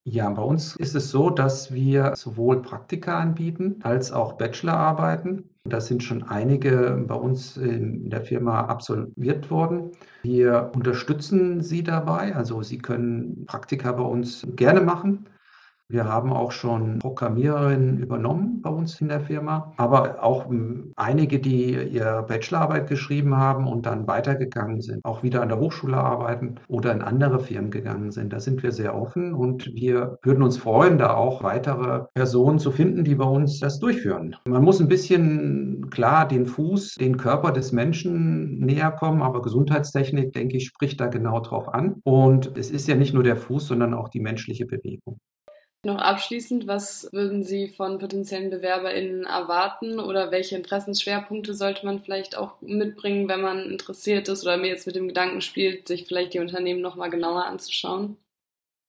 Ja, 0.03 0.29
bei 0.29 0.43
uns 0.43 0.75
ist 0.75 0.93
es 0.93 1.09
so, 1.09 1.31
dass 1.31 1.73
wir 1.73 2.13
sowohl 2.15 2.61
Praktika 2.61 3.17
anbieten 3.17 3.79
als 3.81 4.11
auch 4.11 4.33
Bachelorarbeiten. 4.33 5.49
Da 5.63 5.81
sind 5.81 6.03
schon 6.03 6.21
einige 6.21 7.03
bei 7.07 7.15
uns 7.15 7.57
in 7.57 8.11
der 8.11 8.21
Firma 8.21 8.65
absolviert 8.65 9.49
worden. 9.49 9.93
Wir 10.21 10.71
unterstützen 10.75 11.63
Sie 11.63 11.81
dabei. 11.81 12.35
Also 12.35 12.61
Sie 12.61 12.77
können 12.77 13.47
Praktika 13.47 13.91
bei 13.93 14.03
uns 14.03 14.45
gerne 14.55 14.81
machen. 14.81 15.25
Wir 15.87 16.05
haben 16.05 16.33
auch 16.33 16.51
schon 16.51 16.97
Programmiererinnen 16.97 17.99
übernommen 17.99 18.59
bei 18.63 18.71
uns 18.71 18.99
in 19.01 19.07
der 19.07 19.21
Firma, 19.21 19.71
aber 19.77 20.23
auch 20.23 20.49
hm, 20.49 20.91
einige, 20.95 21.39
die 21.39 21.73
ihre 21.73 22.23
Bachelorarbeit 22.23 22.89
geschrieben 22.89 23.37
haben 23.37 23.67
und 23.67 23.85
dann 23.85 24.07
weitergegangen 24.07 24.81
sind, 24.81 25.05
auch 25.05 25.21
wieder 25.21 25.43
an 25.43 25.49
der 25.49 25.59
Hochschule 25.59 25.97
arbeiten 25.97 26.55
oder 26.67 26.91
in 26.91 27.03
andere 27.03 27.39
Firmen 27.39 27.69
gegangen 27.69 28.11
sind. 28.11 28.33
Da 28.33 28.39
sind 28.39 28.63
wir 28.63 28.71
sehr 28.71 28.95
offen 28.95 29.35
und 29.35 29.67
wir 29.75 30.17
würden 30.23 30.41
uns 30.41 30.57
freuen, 30.57 30.97
da 30.97 31.13
auch 31.13 31.43
weitere 31.43 32.05
Personen 32.15 32.57
zu 32.57 32.71
finden, 32.71 33.03
die 33.03 33.13
bei 33.13 33.25
uns 33.25 33.59
das 33.59 33.79
durchführen. 33.79 34.35
Man 34.47 34.63
muss 34.63 34.81
ein 34.81 34.87
bisschen 34.87 35.91
klar 35.91 36.27
den 36.27 36.47
Fuß, 36.47 36.95
den 36.95 37.17
Körper 37.17 37.51
des 37.51 37.71
Menschen 37.71 38.57
näher 38.57 38.89
kommen, 38.89 39.21
aber 39.21 39.43
Gesundheitstechnik, 39.43 40.33
denke 40.33 40.57
ich, 40.57 40.65
spricht 40.65 40.99
da 40.99 41.07
genau 41.07 41.41
drauf 41.41 41.71
an. 41.71 42.01
Und 42.03 42.57
es 42.57 42.71
ist 42.71 42.87
ja 42.87 42.95
nicht 42.95 43.13
nur 43.13 43.23
der 43.23 43.37
Fuß, 43.37 43.67
sondern 43.67 43.93
auch 43.93 44.09
die 44.09 44.19
menschliche 44.19 44.65
Bewegung. 44.65 45.19
Noch 45.85 45.99
abschließend, 45.99 46.65
was 46.65 47.09
würden 47.11 47.43
Sie 47.43 47.67
von 47.67 47.99
potenziellen 47.99 48.49
BewerberInnen 48.49 49.25
erwarten 49.25 49.99
oder 49.99 50.31
welche 50.31 50.55
Interessensschwerpunkte 50.55 51.53
sollte 51.53 51.85
man 51.85 51.99
vielleicht 51.99 52.35
auch 52.35 52.59
mitbringen, 52.59 53.29
wenn 53.29 53.41
man 53.41 53.69
interessiert 53.69 54.27
ist 54.27 54.41
oder 54.41 54.57
mir 54.57 54.69
jetzt 54.69 54.87
mit 54.87 54.95
dem 54.95 55.07
Gedanken 55.07 55.41
spielt, 55.41 55.87
sich 55.87 56.07
vielleicht 56.07 56.33
die 56.33 56.39
Unternehmen 56.39 56.81
nochmal 56.81 57.11
genauer 57.11 57.45
anzuschauen? 57.45 58.17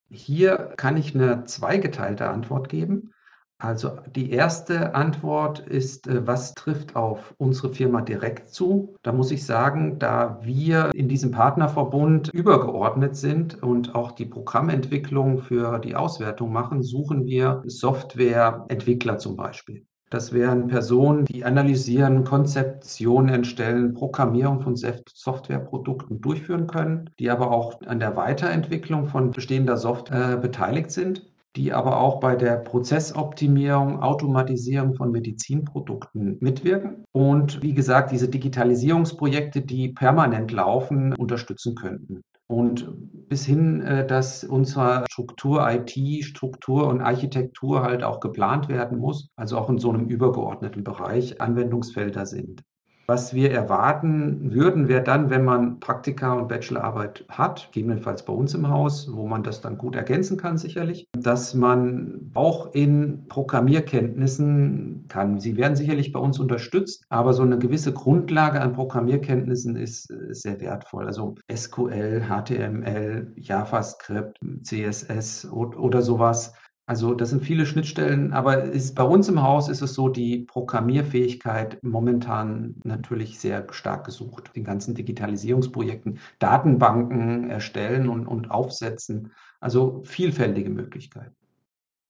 Hier 0.09 0.73
kann 0.79 0.97
ich 0.97 1.15
eine 1.15 1.45
zweigeteilte 1.45 2.29
Antwort 2.29 2.71
geben. 2.71 3.13
Also 3.59 3.93
die 4.15 4.33
erste 4.33 4.95
Antwort 4.95 5.61
ist, 5.61 6.07
äh, 6.09 6.27
was 6.27 6.53
trifft 6.53 6.95
auf 6.95 7.35
unsere 7.39 7.73
Firma 7.73 8.03
direkt 8.03 8.51
zu? 8.51 8.95
Da 9.03 9.13
muss 9.13 9.31
ich 9.31 9.47
sagen, 9.47 9.99
da 9.99 10.39
wir 10.43 10.91
in 10.95 11.09
diesem 11.09 11.31
Partnerverbund 11.31 12.29
übergeordnet 12.35 13.17
sind 13.17 13.63
und 13.63 13.95
auch 13.95 14.13
die 14.13 14.27
Programmentwicklung 14.27 15.39
für 15.39 15.79
die 15.79 15.97
Auswertung 15.97 16.53
machen, 16.53 16.83
suchen 16.83 17.25
wir 17.25 17.63
Softwareentwickler 17.65 19.17
zum 19.17 19.37
Beispiel. 19.37 19.87
Das 20.11 20.33
wären 20.33 20.69
Personen, 20.69 21.25
die 21.25 21.45
analysieren, 21.45 22.25
Konzeptionen 22.25 23.35
entstellen, 23.35 23.95
Programmierung 23.95 24.61
von 24.61 24.77
Softwareprodukten 24.77 26.21
durchführen 26.21 26.67
können, 26.67 27.11
die 27.19 27.31
aber 27.31 27.51
auch 27.51 27.81
an 27.87 28.01
der 28.01 28.17
Weiterentwicklung 28.17 29.07
von 29.07 29.31
bestehender 29.31 29.79
Software 29.79 30.35
äh, 30.35 30.37
beteiligt 30.37 30.91
sind 30.91 31.27
die 31.57 31.73
aber 31.73 32.01
auch 32.01 32.21
bei 32.21 32.37
der 32.37 32.57
Prozessoptimierung, 32.57 34.01
Automatisierung 34.01 34.95
von 34.95 35.11
Medizinprodukten 35.11 36.37
mitwirken 36.41 37.05
und 37.13 37.63
wie 37.63 37.75
gesagt, 37.75 38.13
diese 38.13 38.29
Digitalisierungsprojekte, 38.29 39.63
die 39.63 39.89
permanent 39.89 40.53
laufen, 40.53 41.15
unterstützen 41.15 41.75
könnten. 41.75 42.23
Und 42.49 42.87
bis 43.29 43.45
hin, 43.45 43.81
äh, 43.83 44.07
dass 44.07 44.45
unsere 44.45 45.05
Struktur 45.11 45.69
IT, 45.69 46.25
Struktur 46.25 46.87
und 46.87 47.01
Architektur 47.01 47.83
halt 47.83 48.05
auch 48.05 48.21
geplant 48.21 48.69
werden 48.69 48.99
muss, 48.99 49.31
also 49.37 49.59
auch 49.59 49.69
in 49.69 49.79
so 49.79 49.91
einem 49.91 50.07
übergeordneten 50.07 50.85
Bereich 50.85 51.41
Anwendungsfelder 51.41 52.25
sind. 52.25 52.63
Was 53.09 53.35
wir 53.35 53.53
erwarten 53.53 54.53
würden, 54.53 54.89
wäre 54.89 55.03
dann, 55.03 55.31
wenn 55.31 55.45
man 55.45 55.79
Praktika 55.79 56.33
und 56.33 56.49
Bachelorarbeit 56.49 57.25
hat, 57.29 57.69
gegebenenfalls 57.73 58.25
bei 58.25 58.33
uns 58.33 58.53
im 58.55 58.69
Haus, 58.69 59.09
wo 59.13 59.29
man 59.29 59.45
das 59.45 59.61
dann 59.61 59.79
gut 59.79 59.95
ergänzen 59.95 60.37
kann, 60.37 60.59
sicherlich, 60.59 61.09
dass 61.13 61.55
man 61.55 62.33
auch 62.35 62.75
in 62.75 63.29
Programmierkenntnissen 63.29 65.05
kann. 65.09 65.39
Sie 65.39 65.57
werden 65.57 65.77
sicherlich 65.77 66.11
bei 66.13 66.19
uns 66.19 66.41
unterstützt, 66.41 67.05
aber 67.09 67.33
so 67.33 67.43
eine 67.43 67.59
gewisse 67.59 67.93
Grundlage 67.93 68.61
an 68.61 68.73
Programmierkenntnissen 68.73 69.77
ist 69.77 70.13
sehr 70.31 70.61
wertvoll. 70.61 71.07
Also 71.07 71.37
SQL, 71.55 72.25
HTML, 72.29 73.33
JavaScript, 73.37 74.39
CSS 74.63 75.49
oder 75.53 76.03
sowas 76.03 76.55
also 76.89 77.15
das 77.15 77.31
sind 77.31 77.43
viele 77.43 77.67
Schnittstellen, 77.67 78.33
aber 78.33 78.63
ist, 78.63 78.95
bei 78.95 79.03
uns 79.03 79.29
im 79.29 79.43
Haus 79.43 79.69
ist 79.69 79.83
es 79.83 79.95
so, 79.95 80.09
die 80.09 80.45
Programmierfähigkeit 80.45 81.83
momentan 81.83 82.77
natürlich 82.85 83.41
sehr 83.41 83.67
stark 83.73 84.07
gesucht. 84.07 84.55
Den 84.55 84.63
ganzen 84.63 84.95
Digitalisierungsprojekten, 84.95 86.21
Datenbanken 86.39 87.51
erstellen 87.51 88.09
und, 88.09 88.29
und 88.29 88.53
aufsetzen. 88.53 89.33
Also 89.59 90.03
vielfältige 90.05 90.71
Möglichkeiten. 90.71 91.35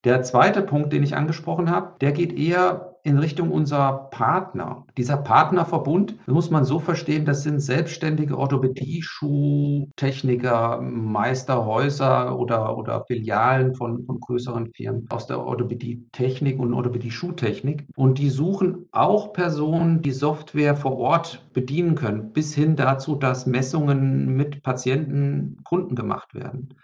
Der 0.04 0.22
zweite 0.22 0.60
Punkt, 0.60 0.92
den 0.92 1.02
ich 1.02 1.16
angesprochen 1.16 1.70
habe, 1.70 1.96
der 2.02 2.12
geht 2.12 2.38
eher 2.38 2.95
in 3.06 3.18
Richtung 3.18 3.52
unserer 3.52 4.10
Partner. 4.10 4.84
Dieser 4.96 5.16
Partnerverbund 5.16 6.16
muss 6.26 6.50
man 6.50 6.64
so 6.64 6.80
verstehen, 6.80 7.24
das 7.24 7.44
sind 7.44 7.60
selbstständige 7.60 8.36
Orthopädie, 8.36 9.00
Schuhtechniker, 9.00 10.80
Meisterhäuser 10.80 12.36
oder, 12.36 12.76
oder 12.76 13.04
Filialen 13.06 13.76
von, 13.76 14.04
von 14.04 14.18
größeren 14.18 14.72
Firmen 14.72 15.06
aus 15.10 15.28
der 15.28 15.38
Orthopädie-Technik 15.38 16.58
und 16.58 16.74
Orthopädie-Schuhtechnik. 16.74 17.86
Und 17.94 18.18
die 18.18 18.28
suchen 18.28 18.88
auch 18.90 19.32
Personen, 19.32 20.02
die 20.02 20.10
Software 20.10 20.74
vor 20.74 20.98
Ort 20.98 21.44
bedienen 21.52 21.94
können, 21.94 22.32
bis 22.32 22.56
hin 22.56 22.74
dazu, 22.74 23.14
dass 23.14 23.46
Messungen 23.46 24.36
mit 24.36 24.64
Patienten, 24.64 25.58
Kunden 25.62 25.94
gemacht 25.94 26.34
werden. 26.34 26.74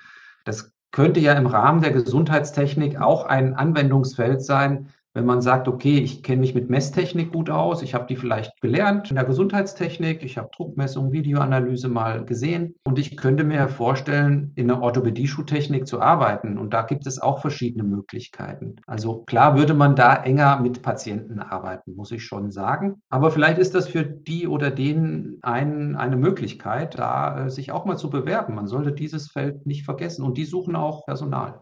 Das 0.45 0.73
könnte 0.93 1.19
ja 1.19 1.33
im 1.33 1.47
Rahmen 1.47 1.81
der 1.81 1.91
Gesundheitstechnik 1.91 3.01
auch 3.01 3.25
ein 3.25 3.55
Anwendungsfeld 3.55 4.45
sein, 4.45 4.89
Wenn 5.15 5.27
man 5.27 5.43
sagt, 5.43 5.69
okay, 5.69 5.99
ich 5.99 6.23
kenne 6.23 6.41
mich 6.41 6.55
mit 6.55 6.71
Messtechnik 6.71 7.33
gut 7.33 7.51
aus, 7.51 7.83
ich 7.83 7.93
habe 7.93 8.07
die 8.07 8.17
vielleicht 8.17 8.59
gelernt 8.63 9.11
in 9.11 9.17
der 9.17 9.27
Gesundheitstechnik, 9.27 10.23
ich 10.23 10.39
habe 10.39 10.49
Druckmessung, 10.57 11.13
Videoanalyse 11.13 11.91
mal 11.91 12.25
gesehen 12.25 12.75
und 12.85 12.99
ich 12.99 13.19
könnte 13.19 13.45
mir 13.45 13.69
vorstellen, 13.69 14.53
in 14.55 14.69
der 14.69 14.81
Orthopädie-Schuhtechnik 14.81 15.87
zu 15.87 16.01
arbeiten. 16.01 16.57
Und 16.57 16.73
da 16.73 16.83
gibt 16.83 17.07
es 17.07 17.21
auch 17.21 17.41
verschiedene 17.41 17.85
Möglichkeiten. 17.85 18.77
Also 18.87 19.23
klar 19.25 19.57
würde 19.57 19.75
man 19.75 19.97
da 19.97 20.15
enger 20.15 20.61
mit 20.61 20.81
Patienten 20.81 21.41
arbeiten, 21.41 21.95
muss 21.95 22.11
ich 22.11 22.25
schon 22.25 22.51
sagen. 22.51 23.03
Aber 23.11 23.31
vielleicht 23.31 23.59
ist 23.59 23.75
das 23.75 23.89
für 23.89 24.05
die 24.05 24.49
oder 24.49 24.71
den 24.71 25.39
einen 25.43 25.95
eine 25.97 26.17
Möglichkeit, 26.17 26.99
da 26.99 27.47
äh, 27.47 27.51
sich 27.51 27.71
auch 27.71 27.85
mal 27.85 27.99
zu 27.99 28.09
bewerben. 28.09 28.55
Man 28.55 28.67
sollte 28.67 28.93
dieses 28.93 29.31
Feld 29.31 29.67
nicht 29.67 29.85
vergessen 29.85 30.23
und 30.23 30.39
die 30.39 30.45
suchen 30.45 30.75
auch 30.75 31.05
Personal. 31.05 31.61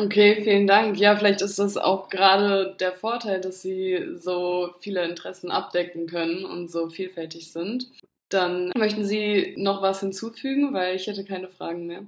Okay, 0.00 0.44
vielen 0.44 0.68
Dank. 0.68 0.96
Ja, 0.96 1.16
vielleicht 1.16 1.42
ist 1.42 1.58
das 1.58 1.76
auch 1.76 2.08
gerade 2.08 2.76
der 2.78 2.92
Vorteil, 2.92 3.40
dass 3.40 3.62
Sie 3.62 4.14
so 4.14 4.72
viele 4.78 5.04
Interessen 5.04 5.50
abdecken 5.50 6.06
können 6.06 6.44
und 6.44 6.70
so 6.70 6.88
vielfältig 6.88 7.50
sind. 7.50 7.90
Dann 8.28 8.70
möchten 8.78 9.04
Sie 9.04 9.56
noch 9.58 9.82
was 9.82 9.98
hinzufügen, 9.98 10.72
weil 10.72 10.94
ich 10.94 11.08
hätte 11.08 11.24
keine 11.24 11.48
Fragen 11.48 11.86
mehr. 11.88 12.06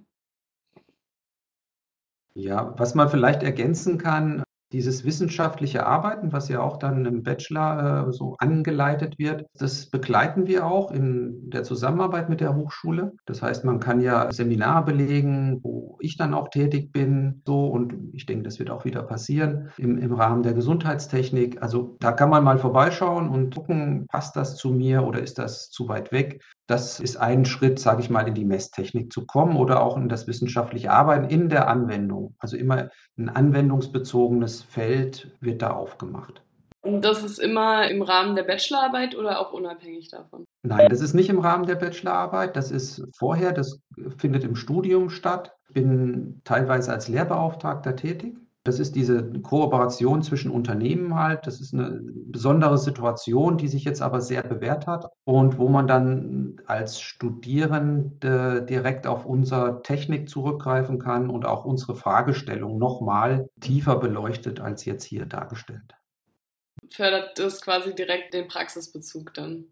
Ja, 2.34 2.72
was 2.78 2.94
man 2.94 3.10
vielleicht 3.10 3.42
ergänzen 3.42 3.98
kann, 3.98 4.44
dieses 4.72 5.04
wissenschaftliche 5.04 5.86
Arbeiten, 5.86 6.32
was 6.32 6.48
ja 6.48 6.60
auch 6.60 6.76
dann 6.76 7.04
im 7.04 7.22
Bachelor 7.22 8.08
äh, 8.08 8.12
so 8.12 8.36
angeleitet 8.38 9.18
wird, 9.18 9.46
das 9.58 9.86
begleiten 9.86 10.46
wir 10.46 10.66
auch 10.66 10.92
in 10.92 11.50
der 11.50 11.64
Zusammenarbeit 11.64 12.28
mit 12.28 12.40
der 12.40 12.54
Hochschule. 12.54 13.12
Das 13.26 13.42
heißt, 13.42 13.64
man 13.64 13.80
kann 13.80 14.00
ja 14.00 14.32
Seminare 14.32 14.84
belegen, 14.84 15.60
wo 15.62 15.98
ich 16.00 16.16
dann 16.16 16.34
auch 16.34 16.48
tätig 16.48 16.92
bin, 16.92 17.42
so 17.44 17.66
und 17.66 17.94
ich 18.12 18.26
denke, 18.26 18.44
das 18.44 18.58
wird 18.58 18.70
auch 18.70 18.84
wieder 18.84 19.02
passieren 19.02 19.70
im, 19.76 19.98
im 19.98 20.12
Rahmen 20.12 20.42
der 20.42 20.54
Gesundheitstechnik. 20.54 21.62
Also 21.62 21.96
da 22.00 22.12
kann 22.12 22.30
man 22.30 22.44
mal 22.44 22.58
vorbeischauen 22.58 23.28
und 23.28 23.54
gucken, 23.54 24.06
passt 24.08 24.36
das 24.36 24.56
zu 24.56 24.70
mir 24.70 25.04
oder 25.04 25.20
ist 25.20 25.38
das 25.38 25.70
zu 25.70 25.88
weit 25.88 26.12
weg? 26.12 26.42
Das 26.70 27.00
ist 27.00 27.16
ein 27.16 27.46
Schritt, 27.46 27.80
sage 27.80 28.00
ich 28.00 28.10
mal, 28.10 28.28
in 28.28 28.34
die 28.34 28.44
Messtechnik 28.44 29.12
zu 29.12 29.26
kommen 29.26 29.56
oder 29.56 29.82
auch 29.82 29.96
in 29.96 30.08
das 30.08 30.28
wissenschaftliche 30.28 30.92
Arbeiten 30.92 31.24
in 31.24 31.48
der 31.48 31.66
Anwendung. 31.66 32.36
Also 32.38 32.56
immer 32.56 32.90
ein 33.18 33.28
anwendungsbezogenes 33.28 34.62
Feld 34.62 35.36
wird 35.40 35.62
da 35.62 35.70
aufgemacht. 35.72 36.42
Und 36.82 37.04
das 37.04 37.24
ist 37.24 37.40
immer 37.40 37.90
im 37.90 38.02
Rahmen 38.02 38.36
der 38.36 38.44
Bachelorarbeit 38.44 39.16
oder 39.16 39.40
auch 39.40 39.52
unabhängig 39.52 40.10
davon? 40.10 40.44
Nein, 40.62 40.88
das 40.88 41.00
ist 41.00 41.12
nicht 41.12 41.28
im 41.28 41.40
Rahmen 41.40 41.66
der 41.66 41.74
Bachelorarbeit. 41.74 42.54
Das 42.54 42.70
ist 42.70 43.04
vorher, 43.18 43.50
das 43.50 43.80
findet 44.18 44.44
im 44.44 44.54
Studium 44.54 45.10
statt. 45.10 45.52
Ich 45.66 45.74
bin 45.74 46.40
teilweise 46.44 46.92
als 46.92 47.08
Lehrbeauftragter 47.08 47.96
tätig. 47.96 48.36
Das 48.62 48.78
ist 48.78 48.94
diese 48.94 49.32
Kooperation 49.40 50.22
zwischen 50.22 50.50
Unternehmen 50.50 51.14
halt. 51.14 51.46
Das 51.46 51.62
ist 51.62 51.72
eine 51.72 51.98
besondere 52.02 52.76
Situation, 52.76 53.56
die 53.56 53.68
sich 53.68 53.84
jetzt 53.84 54.02
aber 54.02 54.20
sehr 54.20 54.42
bewährt 54.42 54.86
hat 54.86 55.06
und 55.24 55.56
wo 55.56 55.68
man 55.68 55.86
dann 55.86 56.60
als 56.66 57.00
Studierende 57.00 58.62
direkt 58.68 59.06
auf 59.06 59.24
unsere 59.24 59.82
Technik 59.82 60.28
zurückgreifen 60.28 60.98
kann 60.98 61.30
und 61.30 61.46
auch 61.46 61.64
unsere 61.64 61.96
Fragestellung 61.96 62.76
nochmal 62.76 63.48
tiefer 63.60 63.96
beleuchtet 63.96 64.60
als 64.60 64.84
jetzt 64.84 65.04
hier 65.04 65.24
dargestellt. 65.24 65.94
Fördert 66.90 67.38
das 67.38 67.62
quasi 67.62 67.94
direkt 67.94 68.34
den 68.34 68.48
Praxisbezug 68.48 69.32
dann? 69.32 69.66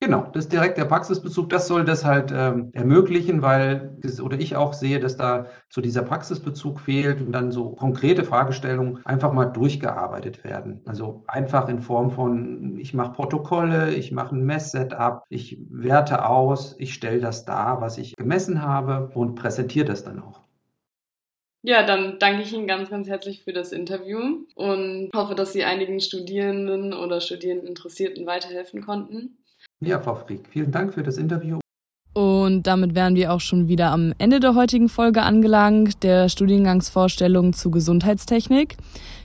Genau, 0.00 0.30
das 0.32 0.44
ist 0.44 0.52
direkt 0.52 0.78
der 0.78 0.84
Praxisbezug. 0.84 1.50
Das 1.50 1.66
soll 1.66 1.84
das 1.84 2.04
halt 2.04 2.30
ähm, 2.32 2.70
ermöglichen, 2.72 3.42
weil 3.42 3.96
oder 4.22 4.38
ich 4.38 4.54
auch 4.54 4.72
sehe, 4.72 5.00
dass 5.00 5.16
da 5.16 5.46
so 5.68 5.80
dieser 5.80 6.02
Praxisbezug 6.02 6.78
fehlt 6.78 7.20
und 7.20 7.32
dann 7.32 7.50
so 7.50 7.70
konkrete 7.70 8.22
Fragestellungen 8.22 9.04
einfach 9.04 9.32
mal 9.32 9.46
durchgearbeitet 9.46 10.44
werden. 10.44 10.82
Also 10.86 11.24
einfach 11.26 11.68
in 11.68 11.80
Form 11.80 12.12
von, 12.12 12.78
ich 12.78 12.94
mache 12.94 13.12
Protokolle, 13.12 13.92
ich 13.92 14.12
mache 14.12 14.36
ein 14.36 14.44
Messsetup, 14.44 15.24
ich 15.30 15.58
werte 15.68 16.24
aus, 16.24 16.76
ich 16.78 16.94
stelle 16.94 17.20
das 17.20 17.44
dar, 17.44 17.80
was 17.80 17.98
ich 17.98 18.14
gemessen 18.14 18.62
habe 18.62 19.10
und 19.14 19.34
präsentiere 19.34 19.86
das 19.86 20.04
dann 20.04 20.22
auch. 20.22 20.42
Ja, 21.62 21.82
dann 21.82 22.20
danke 22.20 22.42
ich 22.42 22.52
Ihnen 22.52 22.68
ganz, 22.68 22.88
ganz 22.88 23.08
herzlich 23.08 23.42
für 23.42 23.52
das 23.52 23.72
Interview 23.72 24.44
und 24.54 25.10
hoffe, 25.12 25.34
dass 25.34 25.52
Sie 25.52 25.64
einigen 25.64 25.98
Studierenden 25.98 26.94
oder 26.94 27.20
Studierendeninteressierten 27.20 28.26
weiterhelfen 28.26 28.80
konnten. 28.80 29.38
Ja, 29.80 30.00
Frau 30.00 30.16
Frick, 30.16 30.48
vielen 30.50 30.72
Dank 30.72 30.94
für 30.94 31.02
das 31.02 31.16
Interview. 31.16 31.58
Und 32.14 32.66
damit 32.66 32.96
wären 32.96 33.14
wir 33.14 33.32
auch 33.32 33.40
schon 33.40 33.68
wieder 33.68 33.92
am 33.92 34.12
Ende 34.18 34.40
der 34.40 34.56
heutigen 34.56 34.88
Folge 34.88 35.22
angelangt, 35.22 36.02
der 36.02 36.28
Studiengangsvorstellung 36.28 37.52
zu 37.52 37.70
Gesundheitstechnik. 37.70 38.76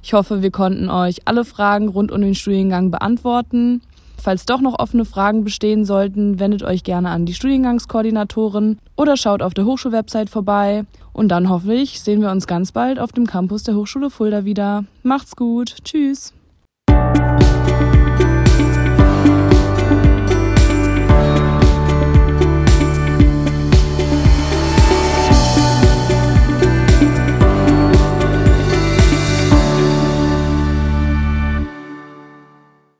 Ich 0.03 0.13
hoffe, 0.13 0.43
wir 0.43 0.51
konnten 0.51 0.89
euch 0.89 1.21
alle 1.25 1.43
Fragen 1.43 1.87
rund 1.87 2.11
um 2.11 2.21
den 2.21 2.35
Studiengang 2.35 2.91
beantworten. 2.91 3.81
Falls 4.21 4.45
doch 4.45 4.61
noch 4.61 4.79
offene 4.79 5.05
Fragen 5.05 5.43
bestehen 5.43 5.85
sollten, 5.85 6.39
wendet 6.39 6.63
euch 6.63 6.83
gerne 6.83 7.09
an 7.09 7.25
die 7.25 7.33
Studiengangskoordinatorin 7.33 8.77
oder 8.95 9.17
schaut 9.17 9.41
auf 9.41 9.53
der 9.53 9.65
Hochschulwebsite 9.65 10.31
vorbei. 10.31 10.85
Und 11.13 11.29
dann 11.29 11.49
hoffe 11.49 11.73
ich, 11.73 11.99
sehen 11.99 12.21
wir 12.21 12.31
uns 12.31 12.47
ganz 12.47 12.71
bald 12.71 12.99
auf 12.99 13.11
dem 13.11 13.25
Campus 13.25 13.63
der 13.63 13.75
Hochschule 13.75 14.09
Fulda 14.09 14.45
wieder. 14.45 14.85
Macht's 15.01 15.35
gut. 15.35 15.75
Tschüss. 15.83 16.33